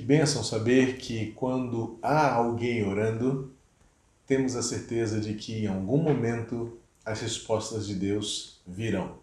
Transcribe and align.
Que 0.00 0.06
bênção 0.06 0.42
saber 0.42 0.96
que 0.96 1.32
quando 1.32 1.98
há 2.00 2.32
alguém 2.32 2.82
orando, 2.82 3.52
temos 4.26 4.56
a 4.56 4.62
certeza 4.62 5.20
de 5.20 5.34
que 5.34 5.64
em 5.64 5.66
algum 5.66 5.98
momento 5.98 6.78
as 7.04 7.20
respostas 7.20 7.86
de 7.86 7.96
Deus 7.96 8.62
virão. 8.66 9.18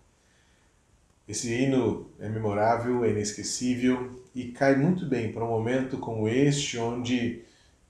Esse 1.28 1.52
hino 1.52 2.12
é 2.20 2.30
memorável, 2.30 3.04
é 3.04 3.10
inesquecível 3.10 4.22
e 4.36 4.50
cai 4.50 4.76
muito 4.76 5.08
bem 5.08 5.32
para 5.32 5.44
um 5.44 5.50
momento 5.50 5.98
como 5.98 6.28
este, 6.28 6.78
onde 6.78 7.42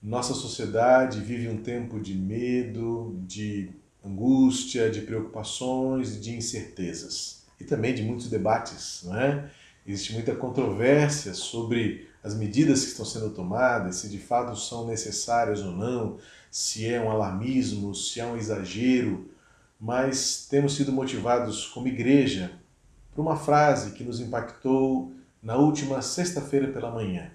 nossa 0.02 0.34
sociedade 0.34 1.20
vive 1.20 1.50
um 1.50 1.58
tempo 1.58 2.00
de 2.00 2.14
medo, 2.16 3.20
de 3.28 3.70
angústia, 4.02 4.90
de 4.90 5.02
preocupações, 5.02 6.22
de 6.22 6.34
incertezas 6.34 7.44
e 7.60 7.66
também 7.66 7.94
de 7.94 8.02
muitos 8.02 8.30
debates, 8.30 9.02
não 9.04 9.20
é? 9.20 9.52
Existe 9.86 10.14
muita 10.14 10.34
controvérsia 10.34 11.34
sobre 11.34 12.08
as 12.28 12.36
medidas 12.36 12.84
que 12.84 12.90
estão 12.90 13.06
sendo 13.06 13.30
tomadas, 13.30 13.96
se 13.98 14.10
de 14.10 14.20
fato 14.20 14.56
são 14.56 14.86
necessárias 14.86 15.62
ou 15.62 15.72
não, 15.72 16.18
se 16.52 16.86
é 16.86 17.02
um 17.02 17.10
alarmismo, 17.10 17.96
se 17.96 18.20
é 18.20 18.26
um 18.26 18.36
exagero, 18.36 19.32
mas 19.80 20.46
temos 20.50 20.76
sido 20.76 20.92
motivados 20.92 21.66
como 21.68 21.88
igreja 21.88 22.52
por 23.16 23.22
uma 23.22 23.38
frase 23.38 23.92
que 23.92 24.04
nos 24.04 24.20
impactou 24.20 25.14
na 25.42 25.56
última 25.56 26.02
sexta-feira 26.02 26.68
pela 26.68 26.92
manhã. 26.92 27.32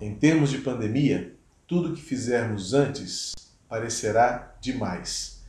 Em 0.00 0.14
termos 0.14 0.50
de 0.50 0.58
pandemia, 0.58 1.34
tudo 1.66 1.92
que 1.92 2.00
fizermos 2.00 2.72
antes 2.74 3.34
parecerá 3.68 4.54
demais. 4.60 5.42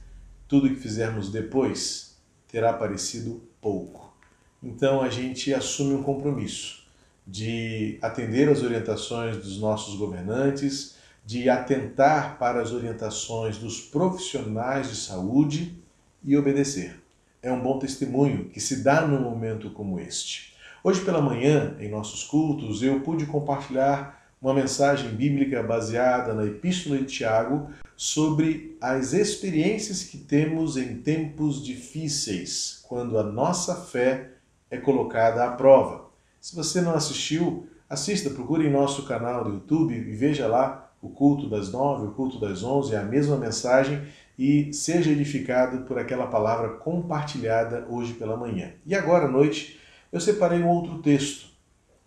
Tudo 0.48 0.70
que 0.70 0.76
fizermos 0.76 1.30
depois 1.30 2.18
terá 2.48 2.74
parecido 2.74 3.44
pouco. 3.62 4.18
Então 4.64 5.02
a 5.02 5.10
gente 5.10 5.54
assume 5.54 5.94
um 5.94 6.02
compromisso 6.02 6.87
de 7.28 8.00
atender 8.02 8.48
às 8.48 8.64
orientações 8.64 9.36
dos 9.36 9.60
nossos 9.60 9.96
governantes, 9.98 10.96
de 11.26 11.50
atentar 11.50 12.38
para 12.40 12.62
as 12.62 12.72
orientações 12.72 13.58
dos 13.58 13.82
profissionais 13.82 14.90
de 14.90 14.96
saúde 14.96 15.78
e 16.24 16.38
obedecer. 16.38 17.04
É 17.44 17.52
um 17.52 17.62
bom 17.62 17.78
testemunho 17.78 18.46
que 18.46 18.62
se 18.62 18.82
dá 18.82 19.02
num 19.06 19.22
momento 19.22 19.70
como 19.72 20.00
este. 20.00 20.56
Hoje 20.82 21.02
pela 21.02 21.22
manhã, 21.22 21.76
em 21.82 21.90
nossos 21.90 22.24
cultos, 22.24 22.82
eu 22.82 23.02
pude 23.02 23.26
compartilhar 23.26 24.32
uma 24.42 24.54
mensagem 24.54 25.10
bíblica 25.10 25.62
baseada 25.62 26.34
na 26.34 26.46
Epístola 26.46 26.98
de 26.98 27.06
Tiago 27.06 27.70
sobre 27.96 28.78
as 28.80 29.12
experiências 29.12 30.04
que 30.04 30.18
temos 30.18 30.78
em 30.78 31.02
tempos 31.02 31.64
difíceis, 31.64 32.84
quando 32.88 33.18
a 33.18 33.24
nossa 33.24 33.76
fé 33.76 34.30
é 34.70 34.78
colocada 34.78 35.44
à 35.44 35.52
prova. 35.52 36.07
Se 36.48 36.56
você 36.56 36.80
não 36.80 36.94
assistiu, 36.94 37.68
assista, 37.90 38.30
procure 38.30 38.66
em 38.66 38.72
nosso 38.72 39.04
canal 39.04 39.44
do 39.44 39.50
YouTube 39.50 39.94
e 39.94 40.16
veja 40.16 40.48
lá 40.48 40.90
o 41.02 41.10
culto 41.10 41.50
das 41.50 41.74
nove, 41.74 42.08
o 42.08 42.12
culto 42.12 42.40
das 42.40 42.64
onze, 42.64 42.96
é 42.96 42.98
a 42.98 43.04
mesma 43.04 43.36
mensagem 43.36 44.02
e 44.40 44.72
seja 44.72 45.12
edificado 45.12 45.80
por 45.80 46.00
aquela 46.00 46.28
palavra 46.28 46.70
compartilhada 46.70 47.86
hoje 47.90 48.14
pela 48.14 48.38
manhã. 48.38 48.72
E 48.86 48.96
agora 48.96 49.26
à 49.26 49.30
noite 49.30 49.78
eu 50.10 50.22
separei 50.22 50.64
um 50.64 50.70
outro 50.70 51.00
texto, 51.00 51.48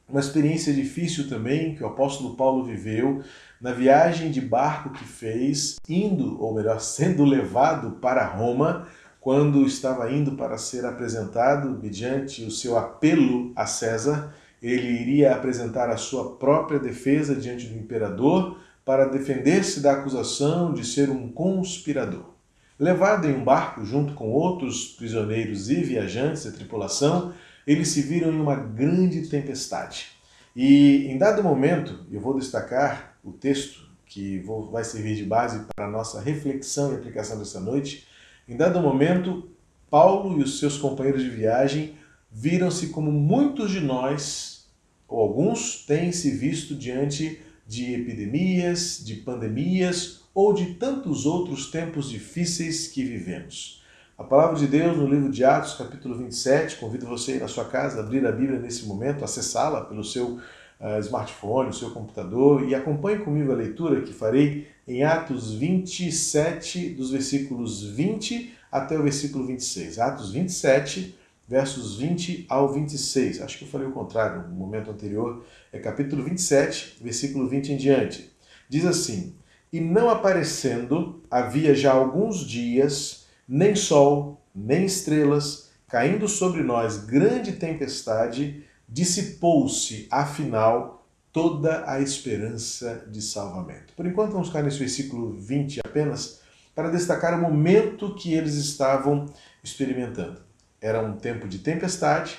uma 0.08 0.20
experiência 0.20 0.72
difícil 0.72 1.28
também 1.28 1.74
que 1.74 1.84
o 1.84 1.88
apóstolo 1.88 2.34
Paulo 2.34 2.64
viveu 2.64 3.22
na 3.60 3.72
viagem 3.72 4.30
de 4.30 4.40
barco 4.40 4.88
que 4.88 5.04
fez, 5.04 5.76
indo, 5.86 6.42
ou 6.42 6.54
melhor, 6.54 6.80
sendo 6.80 7.26
levado 7.26 7.98
para 8.00 8.24
Roma 8.24 8.88
quando 9.20 9.66
estava 9.66 10.10
indo 10.10 10.32
para 10.32 10.56
ser 10.56 10.86
apresentado 10.86 11.78
mediante 11.80 12.42
o 12.42 12.50
seu 12.50 12.78
apelo 12.78 13.52
a 13.54 13.66
César, 13.66 14.34
ele 14.62 14.88
iria 14.88 15.34
apresentar 15.34 15.90
a 15.90 15.96
sua 15.96 16.36
própria 16.36 16.78
defesa 16.78 17.34
diante 17.34 17.66
do 17.66 17.78
imperador 17.78 18.58
para 18.84 19.06
defender-se 19.06 19.80
da 19.80 19.92
acusação 19.92 20.72
de 20.72 20.84
ser 20.84 21.10
um 21.10 21.30
conspirador. 21.30 22.30
Levado 22.78 23.28
em 23.28 23.34
um 23.34 23.44
barco 23.44 23.84
junto 23.84 24.14
com 24.14 24.30
outros 24.30 24.86
prisioneiros 24.86 25.68
e 25.68 25.82
viajantes 25.82 26.44
da 26.44 26.52
tripulação, 26.52 27.34
eles 27.66 27.88
se 27.88 28.00
viram 28.00 28.32
em 28.32 28.40
uma 28.40 28.56
grande 28.56 29.28
tempestade. 29.28 30.08
E 30.56 31.06
em 31.08 31.18
dado 31.18 31.42
momento, 31.42 32.06
eu 32.10 32.20
vou 32.20 32.38
destacar 32.38 33.18
o 33.22 33.32
texto 33.32 33.88
que 34.06 34.42
vai 34.72 34.82
servir 34.82 35.14
de 35.14 35.24
base 35.24 35.66
para 35.76 35.86
a 35.86 35.90
nossa 35.90 36.20
reflexão 36.20 36.92
e 36.92 36.96
aplicação 36.96 37.38
dessa 37.38 37.60
noite, 37.60 38.08
em 38.50 38.56
dado 38.56 38.80
momento, 38.80 39.48
Paulo 39.88 40.40
e 40.40 40.42
os 40.42 40.58
seus 40.58 40.76
companheiros 40.76 41.22
de 41.22 41.30
viagem 41.30 41.94
viram-se 42.32 42.88
como 42.88 43.12
muitos 43.12 43.70
de 43.70 43.78
nós, 43.78 44.68
ou 45.06 45.20
alguns, 45.20 45.86
têm 45.86 46.10
se 46.10 46.32
visto 46.32 46.74
diante 46.74 47.40
de 47.64 47.94
epidemias, 47.94 49.04
de 49.04 49.14
pandemias 49.14 50.22
ou 50.34 50.52
de 50.52 50.74
tantos 50.74 51.26
outros 51.26 51.70
tempos 51.70 52.10
difíceis 52.10 52.88
que 52.88 53.04
vivemos. 53.04 53.84
A 54.18 54.24
palavra 54.24 54.58
de 54.58 54.66
Deus 54.66 54.96
no 54.96 55.06
livro 55.06 55.30
de 55.30 55.44
Atos, 55.44 55.74
capítulo 55.74 56.16
27, 56.16 56.76
convido 56.76 57.06
você 57.06 57.32
a 57.32 57.36
ir 57.36 57.40
na 57.40 57.48
sua 57.48 57.66
casa, 57.66 58.00
abrir 58.00 58.26
a 58.26 58.32
Bíblia 58.32 58.58
nesse 58.58 58.84
momento, 58.84 59.24
acessá-la 59.24 59.82
pelo 59.82 60.02
seu 60.02 60.40
uh, 60.80 60.98
smartphone, 60.98 61.70
o 61.70 61.72
seu 61.72 61.92
computador 61.92 62.68
e 62.68 62.74
acompanhe 62.74 63.20
comigo 63.20 63.52
a 63.52 63.54
leitura 63.54 64.00
que 64.00 64.12
farei 64.12 64.66
em 64.90 65.04
Atos 65.04 65.52
27, 65.52 66.90
dos 66.90 67.12
versículos 67.12 67.84
20 67.84 68.52
até 68.72 68.98
o 68.98 69.04
versículo 69.04 69.46
26. 69.46 70.00
Atos 70.00 70.32
27, 70.32 71.16
versos 71.46 71.96
20 71.96 72.44
ao 72.48 72.72
26. 72.72 73.40
Acho 73.40 73.58
que 73.58 73.64
eu 73.64 73.68
falei 73.68 73.86
o 73.86 73.92
contrário 73.92 74.48
no 74.48 74.54
momento 74.56 74.90
anterior. 74.90 75.44
É 75.72 75.78
capítulo 75.78 76.24
27, 76.24 76.96
versículo 77.00 77.46
20 77.46 77.72
em 77.72 77.76
diante. 77.76 78.32
Diz 78.68 78.84
assim: 78.84 79.36
E 79.72 79.80
não 79.80 80.10
aparecendo, 80.10 81.22
havia 81.30 81.72
já 81.72 81.92
alguns 81.92 82.40
dias, 82.40 83.26
nem 83.48 83.76
sol, 83.76 84.40
nem 84.52 84.86
estrelas, 84.86 85.70
caindo 85.86 86.26
sobre 86.26 86.64
nós 86.64 87.04
grande 87.04 87.52
tempestade, 87.52 88.64
dissipou-se, 88.88 90.08
afinal, 90.10 90.99
toda 91.32 91.84
a 91.90 92.00
esperança 92.00 93.04
de 93.08 93.22
salvamento. 93.22 93.92
Por 93.94 94.06
enquanto, 94.06 94.32
vamos 94.32 94.48
ficar 94.48 94.62
nesse 94.62 94.78
versículo 94.78 95.32
20 95.32 95.80
apenas, 95.84 96.40
para 96.74 96.90
destacar 96.90 97.38
o 97.38 97.42
momento 97.42 98.14
que 98.14 98.32
eles 98.32 98.54
estavam 98.54 99.26
experimentando. 99.62 100.40
Era 100.80 101.00
um 101.00 101.16
tempo 101.16 101.46
de 101.46 101.58
tempestade, 101.58 102.38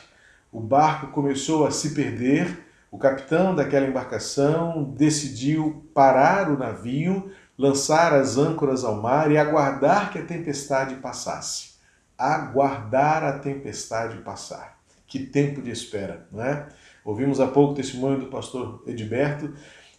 o 0.52 0.60
barco 0.60 1.08
começou 1.08 1.66
a 1.66 1.72
se 1.72 1.94
perder, 1.94 2.66
o 2.90 2.98
capitão 2.98 3.56
daquela 3.56 3.88
embarcação 3.88 4.84
decidiu 4.84 5.90
parar 5.94 6.50
o 6.50 6.58
navio, 6.58 7.32
lançar 7.58 8.14
as 8.14 8.38
âncoras 8.38 8.84
ao 8.84 9.02
mar 9.02 9.32
e 9.32 9.38
aguardar 9.38 10.12
que 10.12 10.20
a 10.20 10.26
tempestade 10.26 10.96
passasse. 10.96 11.76
Aguardar 12.18 13.24
a 13.24 13.40
tempestade 13.40 14.18
passar. 14.18 14.78
Que 15.08 15.20
tempo 15.20 15.62
de 15.62 15.72
espera, 15.72 16.28
não 16.32 16.44
é? 16.44 16.68
Ouvimos 17.04 17.40
há 17.40 17.48
pouco 17.48 17.74
o 17.74 17.76
testemunho 17.76 18.20
do 18.20 18.28
pastor 18.28 18.84
Edberto, 18.86 19.54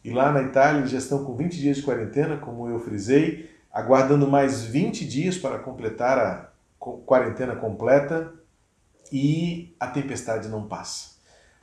e 0.04 0.10
lá 0.10 0.32
na 0.32 0.42
Itália 0.42 0.80
eles 0.80 0.90
já 0.90 0.98
estão 0.98 1.24
com 1.24 1.36
20 1.36 1.58
dias 1.58 1.76
de 1.76 1.82
quarentena, 1.82 2.36
como 2.36 2.68
eu 2.68 2.78
frisei, 2.78 3.50
aguardando 3.72 4.28
mais 4.28 4.64
20 4.64 5.04
dias 5.04 5.38
para 5.38 5.58
completar 5.58 6.18
a 6.18 6.50
quarentena 6.78 7.54
completa 7.54 8.32
e 9.12 9.74
a 9.78 9.86
tempestade 9.86 10.48
não 10.48 10.66
passa. 10.66 11.12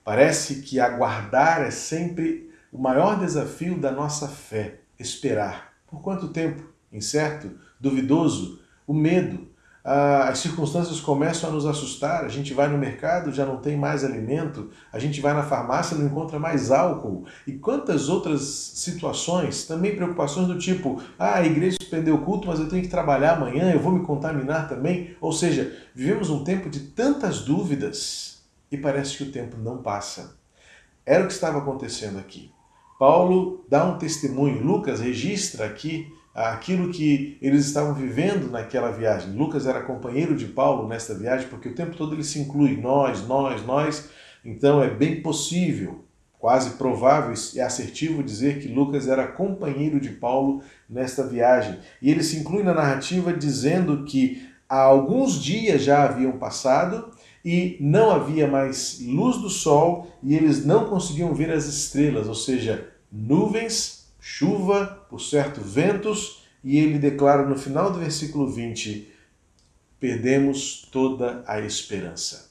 Parece 0.04 0.62
que 0.62 0.80
aguardar 0.80 1.62
é 1.62 1.72
sempre 1.72 2.50
o 2.72 2.78
maior 2.78 3.20
desafio 3.20 3.78
da 3.78 3.92
nossa 3.92 4.28
fé, 4.28 4.80
esperar. 4.98 5.74
Por 5.88 6.02
quanto 6.02 6.30
tempo? 6.30 6.64
Incerto? 6.92 7.52
Duvidoso? 7.80 8.62
O 8.88 8.94
medo? 8.94 9.49
As 9.84 10.40
circunstâncias 10.40 11.00
começam 11.00 11.50
a 11.50 11.54
nos 11.54 11.66
assustar, 11.66 12.26
a 12.26 12.28
gente 12.28 12.54
vai 12.54 12.68
no 12.68 12.78
mercado, 12.78 13.32
já 13.32 13.46
não 13.46 13.58
tem 13.58 13.78
mais 13.78 14.04
alimento, 14.04 14.70
a 14.92 15.00
gente 15.00 15.22
vai 15.22 15.34
na 15.34 15.44
farmácia, 15.44 15.98
não 15.98 16.06
encontra 16.06 16.38
mais 16.38 16.70
álcool. 16.70 17.26
E 17.48 17.54
quantas 17.54 18.10
outras 18.10 18.42
situações, 18.42 19.66
também 19.66 19.96
preocupações 19.96 20.48
do 20.48 20.58
tipo, 20.58 21.02
ah, 21.18 21.38
a 21.38 21.46
igreja 21.46 21.78
suspendeu 21.82 22.16
o 22.16 22.26
culto, 22.26 22.48
mas 22.48 22.60
eu 22.60 22.68
tenho 22.68 22.84
que 22.84 22.90
trabalhar 22.90 23.38
amanhã, 23.38 23.72
eu 23.72 23.80
vou 23.80 23.92
me 23.92 24.06
contaminar 24.06 24.68
também. 24.68 25.16
Ou 25.22 25.32
seja, 25.32 25.74
vivemos 25.96 26.30
um 26.30 26.44
tempo 26.44 26.70
de 26.70 26.82
tantas 26.82 27.42
dúvidas 27.42 28.40
e 28.72 28.78
parece 28.78 29.18
que 29.18 29.24
o 29.24 29.32
tempo 29.32 29.58
não 29.58 29.78
passa. 29.78 30.38
Era 31.06 31.24
o 31.24 31.28
que 31.28 31.34
estava 31.34 31.60
acontecendo 31.60 32.20
aqui. 32.20 32.52
Paulo 33.00 33.66
dá 33.70 33.86
um 33.86 33.98
testemunho, 33.98 34.62
Lucas 34.62 35.00
registra 35.00 35.66
aqui 35.66 36.12
aquilo 36.48 36.90
que 36.90 37.38
eles 37.42 37.66
estavam 37.66 37.94
vivendo 37.94 38.50
naquela 38.50 38.92
viagem. 38.92 39.34
Lucas 39.34 39.68
era 39.68 39.82
companheiro 39.82 40.36
de 40.36 40.46
Paulo 40.46 40.88
nesta 40.88 41.14
viagem, 41.14 41.50
porque 41.50 41.68
o 41.68 41.76
tempo 41.76 41.98
todo 41.98 42.16
ele 42.16 42.24
se 42.24 42.40
inclui 42.40 42.78
nós, 42.78 43.28
nós, 43.28 43.66
nós. 43.66 44.10
Então 44.44 44.82
é 44.82 44.90
bem 44.90 45.22
possível, 45.22 46.06
quase 46.40 46.78
provável 46.78 47.34
e 47.54 47.60
assertivo 47.60 48.24
dizer 48.24 48.60
que 48.60 48.70
Lucas 48.70 49.10
era 49.10 49.28
companheiro 49.28 50.00
de 50.00 50.12
Paulo 50.12 50.64
nesta 50.90 51.28
viagem. 51.28 51.78
E 52.02 52.10
ele 52.10 52.24
se 52.24 52.38
inclui 52.38 52.64
na 52.64 52.74
narrativa 52.74 53.34
dizendo 53.34 54.06
que 54.06 54.48
há 54.70 54.80
alguns 54.80 55.44
dias 55.44 55.84
já 55.84 56.04
haviam 56.06 56.38
passado 56.38 57.12
e 57.44 57.76
não 57.82 58.12
havia 58.12 58.48
mais 58.48 59.00
luz 59.02 59.38
do 59.38 59.50
sol 59.50 60.08
e 60.24 60.36
eles 60.36 60.66
não 60.66 60.86
conseguiam 60.86 61.34
ver 61.34 61.52
as 61.52 61.66
estrelas, 61.66 62.28
ou 62.28 62.36
seja, 62.36 62.88
nuvens, 63.12 63.99
chuva, 64.20 65.06
por 65.10 65.22
certo 65.22 65.62
ventos, 65.62 66.44
e 66.64 66.78
ele 66.78 67.00
declara 67.00 67.48
no 67.48 67.58
final 67.58 67.92
do 67.92 68.00
versículo 68.00 68.50
20: 68.52 69.08
perdemos 70.00 70.88
toda 70.92 71.44
a 71.48 71.60
esperança. 71.62 72.50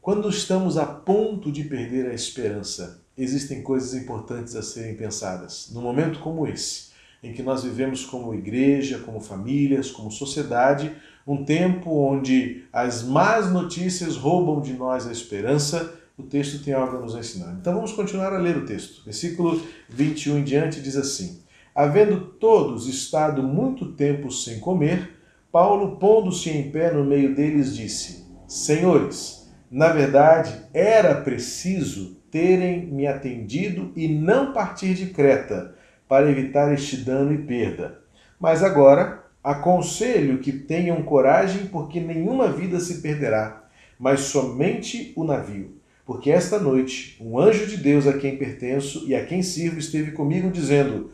Quando 0.00 0.28
estamos 0.28 0.78
a 0.78 0.86
ponto 0.86 1.52
de 1.52 1.64
perder 1.64 2.10
a 2.10 2.14
esperança, 2.14 3.02
existem 3.16 3.62
coisas 3.62 3.94
importantes 3.94 4.54
a 4.54 4.62
serem 4.62 4.94
pensadas. 4.94 5.70
Num 5.72 5.82
momento 5.82 6.20
como 6.20 6.46
esse, 6.46 6.88
em 7.22 7.32
que 7.32 7.42
nós 7.42 7.64
vivemos 7.64 8.04
como 8.04 8.32
igreja, 8.32 9.00
como 9.00 9.20
famílias, 9.20 9.90
como 9.90 10.10
sociedade, 10.10 10.94
um 11.26 11.44
tempo 11.44 11.90
onde 11.90 12.64
as 12.72 13.02
más 13.02 13.52
notícias 13.52 14.16
roubam 14.16 14.62
de 14.62 14.72
nós 14.72 15.06
a 15.06 15.12
esperança, 15.12 15.97
o 16.18 16.24
texto 16.24 16.62
tem 16.64 16.74
algo 16.74 16.96
a 16.96 17.00
nos 17.00 17.14
ensinar. 17.14 17.56
Então 17.60 17.74
vamos 17.74 17.92
continuar 17.92 18.32
a 18.32 18.38
ler 18.38 18.56
o 18.56 18.66
texto. 18.66 19.04
Versículo 19.04 19.62
21 19.88 20.38
em 20.38 20.44
diante 20.44 20.82
diz 20.82 20.96
assim: 20.96 21.40
Havendo 21.74 22.20
todos 22.20 22.88
estado 22.88 23.42
muito 23.42 23.92
tempo 23.92 24.32
sem 24.32 24.58
comer, 24.58 25.16
Paulo, 25.52 25.96
pondo-se 25.96 26.50
em 26.50 26.70
pé 26.70 26.92
no 26.92 27.04
meio 27.04 27.34
deles, 27.34 27.74
disse: 27.76 28.26
Senhores, 28.48 29.48
na 29.70 29.88
verdade 29.88 30.52
era 30.74 31.14
preciso 31.14 32.16
terem 32.30 32.86
me 32.86 33.06
atendido 33.06 33.92
e 33.96 34.08
não 34.08 34.52
partir 34.52 34.94
de 34.94 35.06
Creta, 35.06 35.74
para 36.08 36.30
evitar 36.30 36.72
este 36.74 36.96
dano 36.98 37.32
e 37.32 37.38
perda. 37.38 38.00
Mas 38.40 38.62
agora 38.62 39.24
aconselho 39.42 40.38
que 40.38 40.52
tenham 40.52 41.02
coragem, 41.02 41.66
porque 41.66 42.00
nenhuma 42.00 42.48
vida 42.48 42.80
se 42.80 43.00
perderá, 43.00 43.64
mas 43.98 44.20
somente 44.20 45.12
o 45.16 45.24
navio. 45.24 45.77
Porque 46.08 46.30
esta 46.30 46.58
noite 46.58 47.18
um 47.20 47.38
anjo 47.38 47.66
de 47.66 47.76
Deus 47.76 48.06
a 48.06 48.14
quem 48.14 48.38
pertenço 48.38 49.06
e 49.06 49.14
a 49.14 49.26
quem 49.26 49.42
sirvo 49.42 49.78
esteve 49.78 50.12
comigo, 50.12 50.50
dizendo: 50.50 51.10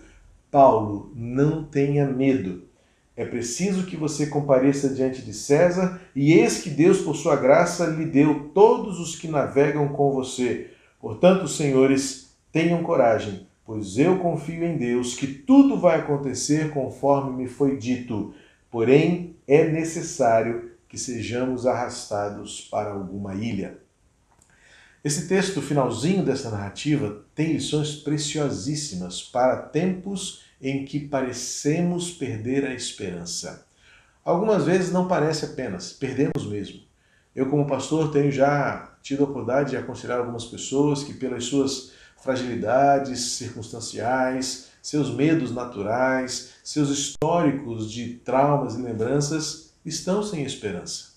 Paulo, 0.52 1.10
não 1.16 1.64
tenha 1.64 2.06
medo. 2.06 2.62
É 3.16 3.24
preciso 3.24 3.86
que 3.86 3.96
você 3.96 4.26
compareça 4.26 4.94
diante 4.94 5.20
de 5.20 5.32
César, 5.32 6.00
e 6.14 6.34
eis 6.34 6.62
que 6.62 6.70
Deus, 6.70 7.00
por 7.00 7.16
sua 7.16 7.34
graça, 7.34 7.86
lhe 7.86 8.04
deu 8.04 8.50
todos 8.54 9.00
os 9.00 9.16
que 9.16 9.26
navegam 9.26 9.88
com 9.88 10.12
você. 10.12 10.70
Portanto, 11.00 11.48
senhores, 11.48 12.32
tenham 12.52 12.80
coragem, 12.84 13.48
pois 13.66 13.98
eu 13.98 14.20
confio 14.20 14.62
em 14.62 14.76
Deus 14.76 15.16
que 15.16 15.26
tudo 15.26 15.76
vai 15.76 15.98
acontecer 15.98 16.70
conforme 16.70 17.42
me 17.42 17.48
foi 17.48 17.76
dito. 17.76 18.32
Porém, 18.70 19.34
é 19.48 19.68
necessário 19.68 20.70
que 20.88 20.96
sejamos 20.96 21.66
arrastados 21.66 22.60
para 22.70 22.92
alguma 22.92 23.34
ilha. 23.34 23.82
Esse 25.04 25.28
texto, 25.28 25.60
finalzinho 25.60 26.24
dessa 26.24 26.48
narrativa, 26.48 27.22
tem 27.34 27.52
lições 27.52 27.94
preciosíssimas 27.94 29.22
para 29.22 29.58
tempos 29.58 30.40
em 30.58 30.86
que 30.86 30.98
parecemos 30.98 32.10
perder 32.10 32.64
a 32.64 32.72
esperança. 32.72 33.66
Algumas 34.24 34.64
vezes 34.64 34.90
não 34.90 35.06
parece 35.06 35.44
apenas, 35.44 35.92
perdemos 35.92 36.46
mesmo. 36.46 36.80
Eu, 37.36 37.50
como 37.50 37.66
pastor, 37.66 38.10
tenho 38.10 38.32
já 38.32 38.96
tido 39.02 39.20
a 39.20 39.24
oportunidade 39.24 39.70
de 39.70 39.76
aconselhar 39.76 40.20
algumas 40.20 40.46
pessoas 40.46 41.04
que, 41.04 41.12
pelas 41.12 41.44
suas 41.44 41.92
fragilidades 42.16 43.32
circunstanciais, 43.32 44.68
seus 44.80 45.14
medos 45.14 45.52
naturais, 45.52 46.54
seus 46.64 46.88
históricos 46.88 47.92
de 47.92 48.14
traumas 48.24 48.74
e 48.74 48.80
lembranças, 48.80 49.74
estão 49.84 50.22
sem 50.22 50.44
esperança. 50.44 51.12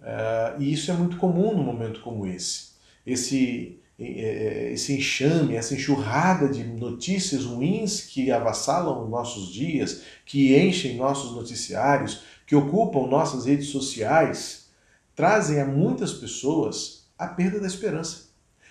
Uh, 0.00 0.62
e 0.62 0.72
isso 0.72 0.92
é 0.92 0.94
muito 0.94 1.16
comum 1.16 1.56
num 1.56 1.64
momento 1.64 2.00
como 2.02 2.24
esse. 2.24 2.69
Esse, 3.12 3.80
esse 3.98 4.94
enxame, 4.94 5.56
essa 5.56 5.74
enxurrada 5.74 6.48
de 6.48 6.64
notícias 6.64 7.44
ruins 7.44 8.02
que 8.02 8.30
avassalam 8.30 9.08
nossos 9.08 9.52
dias, 9.52 10.02
que 10.24 10.56
enchem 10.56 10.96
nossos 10.96 11.34
noticiários, 11.34 12.22
que 12.46 12.56
ocupam 12.56 13.06
nossas 13.06 13.46
redes 13.46 13.68
sociais, 13.68 14.70
trazem 15.14 15.60
a 15.60 15.66
muitas 15.66 16.12
pessoas 16.12 17.06
a 17.18 17.26
perda 17.26 17.60
da 17.60 17.66
esperança. 17.66 18.30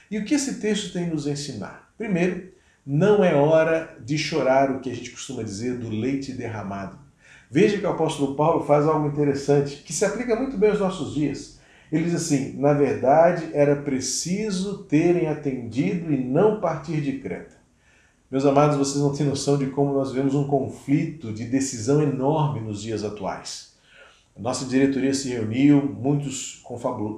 E 0.09 0.17
o 0.17 0.25
que 0.25 0.33
esse 0.33 0.59
texto 0.59 0.91
tem 0.91 1.07
nos 1.07 1.27
ensinar? 1.27 1.93
Primeiro, 1.97 2.51
não 2.85 3.23
é 3.23 3.35
hora 3.35 3.95
de 4.03 4.17
chorar 4.17 4.71
o 4.71 4.79
que 4.79 4.89
a 4.89 4.95
gente 4.95 5.11
costuma 5.11 5.43
dizer 5.43 5.77
do 5.77 5.89
leite 5.89 6.33
derramado. 6.33 6.97
Veja 7.51 7.77
que 7.77 7.85
o 7.85 7.89
apóstolo 7.89 8.35
Paulo 8.35 8.65
faz 8.65 8.87
algo 8.87 9.07
interessante, 9.07 9.83
que 9.83 9.93
se 9.93 10.03
aplica 10.05 10.35
muito 10.35 10.57
bem 10.57 10.71
aos 10.71 10.79
nossos 10.79 11.13
dias. 11.13 11.58
Ele 11.91 12.05
diz 12.05 12.15
assim: 12.15 12.57
na 12.57 12.73
verdade, 12.73 13.49
era 13.53 13.75
preciso 13.75 14.79
terem 14.83 15.27
atendido 15.27 16.13
e 16.13 16.17
não 16.17 16.59
partir 16.59 17.01
de 17.01 17.19
Creta. 17.19 17.57
Meus 18.29 18.45
amados, 18.45 18.77
vocês 18.77 19.03
não 19.03 19.11
têm 19.11 19.25
noção 19.25 19.57
de 19.57 19.67
como 19.67 19.91
nós 19.93 20.11
vemos 20.11 20.35
um 20.35 20.45
conflito 20.47 21.33
de 21.33 21.45
decisão 21.45 22.01
enorme 22.01 22.59
nos 22.59 22.81
dias 22.81 23.03
atuais. 23.03 23.73
Nossa 24.37 24.65
diretoria 24.65 25.13
se 25.13 25.29
reuniu, 25.29 25.83
muitos, 25.83 26.63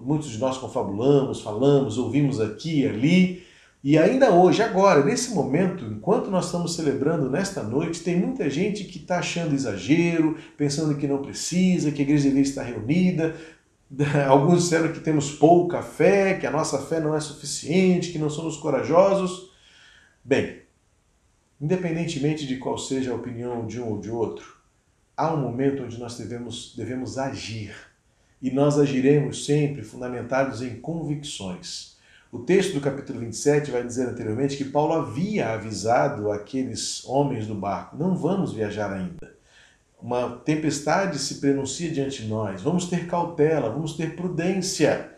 muitos 0.04 0.30
de 0.30 0.40
nós 0.40 0.58
confabulamos, 0.58 1.42
falamos, 1.42 1.98
ouvimos 1.98 2.40
aqui 2.40 2.80
e 2.80 2.88
ali. 2.88 3.44
E 3.84 3.98
ainda 3.98 4.32
hoje, 4.32 4.62
agora, 4.64 5.04
nesse 5.04 5.34
momento, 5.34 5.86
enquanto 5.86 6.32
nós 6.32 6.46
estamos 6.46 6.76
celebrando 6.76 7.30
nesta 7.30 7.62
noite, 7.62 8.02
tem 8.02 8.16
muita 8.16 8.50
gente 8.50 8.86
que 8.86 8.98
está 8.98 9.20
achando 9.20 9.54
exagero, 9.54 10.38
pensando 10.56 10.96
que 10.96 11.08
não 11.08 11.22
precisa, 11.22 11.92
que 11.92 12.02
a 12.02 12.06
igreja 12.06 12.24
deveria 12.24 12.44
estar 12.44 12.64
reunida. 12.64 13.36
Alguns 14.28 14.64
disseram 14.64 14.94
que 14.94 15.00
temos 15.00 15.32
pouca 15.32 15.82
fé, 15.82 16.36
que 16.36 16.48
a 16.48 16.52
nossa 16.52 16.80
fé 16.80 17.00
não 17.00 17.16
é 17.16 17.20
suficiente, 17.20 18.12
que 18.12 18.20
não 18.20 18.30
somos 18.30 18.58
corajosos. 18.58 19.52
Bem, 20.24 20.62
independentemente 21.60 22.48
de 22.48 22.58
qual 22.58 22.78
seja 22.78 23.12
a 23.12 23.16
opinião 23.16 23.68
de 23.68 23.82
um 23.82 23.90
ou 23.90 24.00
de 24.00 24.10
outro, 24.10 24.58
há 25.16 25.34
um 25.34 25.42
momento 25.42 25.84
onde 25.84 26.00
nós 26.00 26.18
devemos, 26.18 26.74
devemos 26.76 27.18
agir. 27.18 27.76
E 28.42 28.50
nós 28.50 28.80
agiremos 28.80 29.46
sempre 29.46 29.84
fundamentados 29.84 30.62
em 30.62 30.80
convicções. 30.80 31.98
O 32.32 32.40
texto 32.40 32.74
do 32.74 32.82
capítulo 32.82 33.20
27 33.20 33.70
vai 33.70 33.86
dizer 33.86 34.08
anteriormente 34.08 34.56
que 34.56 34.66
Paulo 34.66 34.94
havia 34.94 35.50
avisado 35.50 36.32
aqueles 36.32 37.06
homens 37.06 37.46
do 37.46 37.54
barco: 37.54 37.98
não 37.98 38.16
vamos 38.16 38.54
viajar 38.54 38.92
ainda. 38.92 39.41
Uma 40.02 40.38
tempestade 40.38 41.20
se 41.20 41.36
prenuncia 41.36 41.92
diante 41.92 42.24
de 42.24 42.28
nós, 42.28 42.62
vamos 42.64 42.86
ter 42.86 43.06
cautela, 43.08 43.70
vamos 43.70 43.94
ter 43.94 44.16
prudência. 44.16 45.12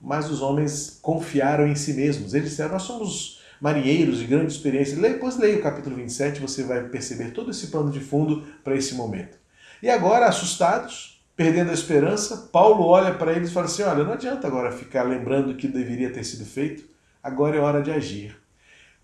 Mas 0.00 0.30
os 0.30 0.40
homens 0.40 0.98
confiaram 1.02 1.66
em 1.66 1.74
si 1.74 1.94
mesmos. 1.94 2.34
Eles 2.34 2.50
disseram: 2.50 2.72
Nós 2.72 2.82
somos 2.82 3.40
marinheiros 3.60 4.18
de 4.18 4.26
grande 4.26 4.52
experiência. 4.52 4.96
Depois 4.96 5.36
leia 5.36 5.58
o 5.58 5.62
capítulo 5.62 5.94
27, 5.94 6.40
você 6.40 6.64
vai 6.64 6.88
perceber 6.88 7.30
todo 7.30 7.50
esse 7.50 7.68
pano 7.68 7.90
de 7.90 8.00
fundo 8.00 8.44
para 8.64 8.76
esse 8.76 8.94
momento. 8.94 9.38
E 9.80 9.88
agora, 9.88 10.26
assustados, 10.26 11.22
perdendo 11.36 11.70
a 11.70 11.74
esperança, 11.74 12.48
Paulo 12.52 12.84
olha 12.84 13.14
para 13.14 13.32
eles 13.32 13.50
e 13.50 13.52
fala 13.52 13.66
assim: 13.66 13.82
olha, 13.82 14.04
não 14.04 14.12
adianta 14.12 14.46
agora 14.46 14.72
ficar 14.72 15.04
lembrando 15.04 15.52
o 15.52 15.56
que 15.56 15.68
deveria 15.68 16.12
ter 16.12 16.24
sido 16.24 16.44
feito, 16.44 16.84
agora 17.22 17.56
é 17.56 17.60
hora 17.60 17.82
de 17.82 17.90
agir. 17.90 18.36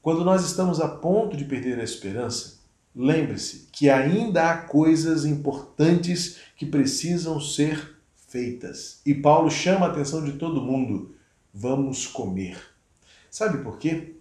Quando 0.03 0.25
nós 0.25 0.45
estamos 0.45 0.81
a 0.81 0.89
ponto 0.89 1.37
de 1.37 1.45
perder 1.45 1.79
a 1.79 1.85
esperança, 1.85 2.58
lembre-se 2.99 3.69
que 3.71 3.89
ainda 3.89 4.51
há 4.51 4.57
coisas 4.57 5.25
importantes 5.25 6.39
que 6.57 6.67
precisam 6.67 7.41
ser 7.41 7.97
feitas. 8.27 9.01
E 9.07 9.15
Paulo 9.15 9.49
chama 9.49 9.87
a 9.87 9.91
atenção 9.91 10.25
de 10.25 10.33
todo 10.33 10.61
mundo: 10.61 11.15
vamos 11.55 12.09
comer. 12.09 12.59
Sabe 13.31 13.63
por 13.63 13.79
quê? 13.79 14.17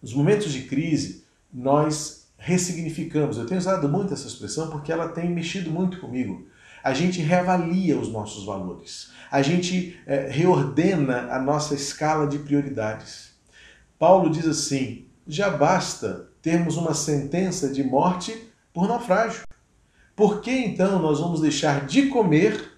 Nos 0.00 0.14
momentos 0.14 0.50
de 0.50 0.62
crise, 0.62 1.24
nós 1.52 2.28
ressignificamos. 2.38 3.36
Eu 3.36 3.46
tenho 3.46 3.60
usado 3.60 3.86
muito 3.86 4.14
essa 4.14 4.26
expressão 4.26 4.70
porque 4.70 4.90
ela 4.90 5.08
tem 5.08 5.28
mexido 5.28 5.70
muito 5.70 6.00
comigo. 6.00 6.48
A 6.82 6.94
gente 6.94 7.20
reavalia 7.20 7.98
os 7.98 8.08
nossos 8.08 8.46
valores. 8.46 9.10
A 9.30 9.42
gente 9.42 10.00
é, 10.06 10.30
reordena 10.30 11.30
a 11.30 11.38
nossa 11.38 11.74
escala 11.74 12.26
de 12.26 12.38
prioridades. 12.38 13.32
Paulo 13.98 14.30
diz 14.30 14.46
assim: 14.46 15.04
já 15.26 15.50
basta 15.50 16.29
termos 16.42 16.76
uma 16.76 16.94
sentença 16.94 17.68
de 17.68 17.82
morte 17.82 18.36
por 18.72 18.88
naufrágio. 18.88 19.42
Por 20.14 20.40
que 20.40 20.50
então 20.50 21.00
nós 21.00 21.20
vamos 21.20 21.40
deixar 21.40 21.86
de 21.86 22.08
comer 22.08 22.72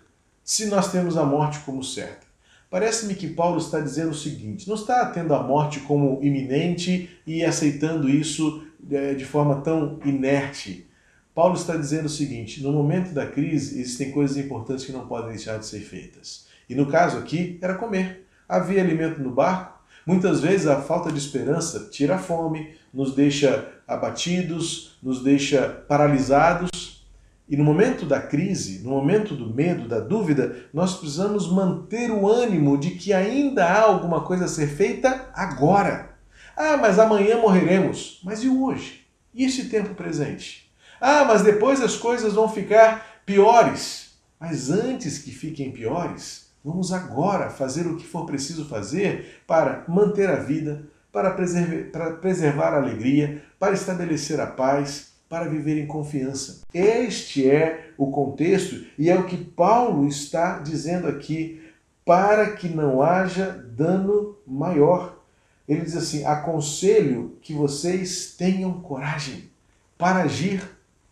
se 0.45 0.67
nós 0.67 0.91
temos 0.93 1.17
a 1.17 1.25
morte 1.25 1.59
como 1.61 1.83
certa? 1.83 2.27
Parece-me 2.71 3.15
que 3.15 3.29
Paulo 3.29 3.59
está 3.59 3.81
dizendo 3.81 4.13
o 4.13 4.15
seguinte: 4.15 4.67
não 4.67 4.77
está 4.77 5.05
tendo 5.07 5.35
a 5.35 5.43
morte 5.43 5.81
como 5.81 6.19
iminente 6.23 7.11
e 7.27 7.45
aceitando 7.45 8.09
isso 8.09 8.67
é, 8.91 9.13
de 9.15 9.25
forma 9.25 9.61
tão 9.61 10.01
inerte. 10.05 10.87
Paulo 11.35 11.55
está 11.55 11.77
dizendo 11.77 12.07
o 12.07 12.11
seguinte: 12.11 12.63
no 12.63 12.73
momento 12.73 13.13
da 13.13 13.27
crise 13.27 13.79
existem 13.79 14.11
coisas 14.11 14.37
importantes 14.37 14.85
que 14.85 14.93
não 14.93 15.07
podem 15.07 15.31
deixar 15.31 15.59
de 15.59 15.67
ser 15.67 15.81
feitas. 15.81 16.47
E 16.69 16.75
no 16.75 16.87
caso 16.87 17.19
aqui 17.19 17.59
era 17.61 17.75
comer. 17.75 18.27
Havia 18.49 18.83
alimento 18.83 19.21
no 19.21 19.31
barco. 19.31 19.72
Muitas 20.07 20.41
vezes 20.41 20.67
a 20.67 20.81
falta 20.81 21.13
de 21.13 21.19
esperança 21.19 21.89
tira 21.91 22.17
a 22.17 22.19
fome, 22.19 22.75
nos 22.93 23.15
deixa 23.15 23.69
abatidos, 23.87 24.99
nos 25.03 25.23
deixa 25.23 25.69
paralisados. 25.89 27.07
E 27.49 27.57
no 27.57 27.65
momento 27.65 28.07
da 28.07 28.21
crise, 28.21 28.83
no 28.83 28.91
momento 28.91 29.35
do 29.35 29.53
medo, 29.53 29.87
da 29.87 30.01
dúvida, 30.01 30.65
nós 30.73 30.97
precisamos 30.97 31.51
manter 31.51 32.11
o 32.11 32.27
ânimo 32.29 32.79
de 32.79 32.93
que 32.93 33.13
ainda 33.13 33.65
há 33.65 33.83
alguma 33.83 34.23
coisa 34.23 34.47
a 34.47 34.49
ser 34.49 34.69
feita 34.69 35.29
agora. 35.35 36.17
Ah, 36.57 36.77
mas 36.77 36.99
amanhã 36.99 37.39
morreremos. 37.39 38.21
Mas 38.25 38.43
e 38.43 38.49
hoje? 38.49 39.07
E 39.35 39.45
esse 39.45 39.69
tempo 39.69 39.95
presente? 39.95 40.71
Ah, 41.01 41.25
mas 41.25 41.43
depois 41.43 41.81
as 41.81 41.97
coisas 41.97 42.35
vão 42.35 42.49
ficar 42.49 43.23
piores. 43.27 44.13
Mas 44.41 44.71
antes 44.71 45.19
que 45.19 45.31
fiquem 45.31 45.71
piores, 45.71 46.42
vamos 46.65 46.93
agora 46.93 47.51
fazer 47.51 47.87
o 47.87 47.97
que 47.97 48.07
for 48.07 48.27
preciso 48.27 48.69
fazer 48.69 49.43
para 49.47 49.85
manter 49.89 50.29
a 50.29 50.37
vida, 50.37 50.85
para 51.11 51.31
preservar, 51.31 51.91
para 51.91 52.13
preservar 52.15 52.75
a 52.75 52.79
alegria, 52.79 53.43
para 53.59 53.75
estabelecer 53.75 54.41
a 54.41 54.47
paz, 54.47 55.13
para 55.29 55.49
viver 55.49 55.79
em 55.79 55.87
confiança. 55.87 56.61
Este 56.75 57.49
é 57.51 57.93
o 57.97 58.11
contexto 58.11 58.85
e 58.99 59.09
é 59.09 59.19
o 59.19 59.27
que 59.27 59.37
Paulo 59.37 60.07
está 60.07 60.59
dizendo 60.59 61.09
aqui, 61.09 61.61
para 62.05 62.53
que 62.53 62.69
não 62.69 63.01
haja 63.03 63.51
dano 63.75 64.37
maior. 64.47 65.19
Ele 65.67 65.83
diz 65.83 65.97
assim: 65.97 66.25
aconselho 66.25 67.39
que 67.41 67.55
vocês 67.55 68.35
tenham 68.37 68.81
coragem 68.81 69.51
para 69.97 70.23
agir, 70.23 70.63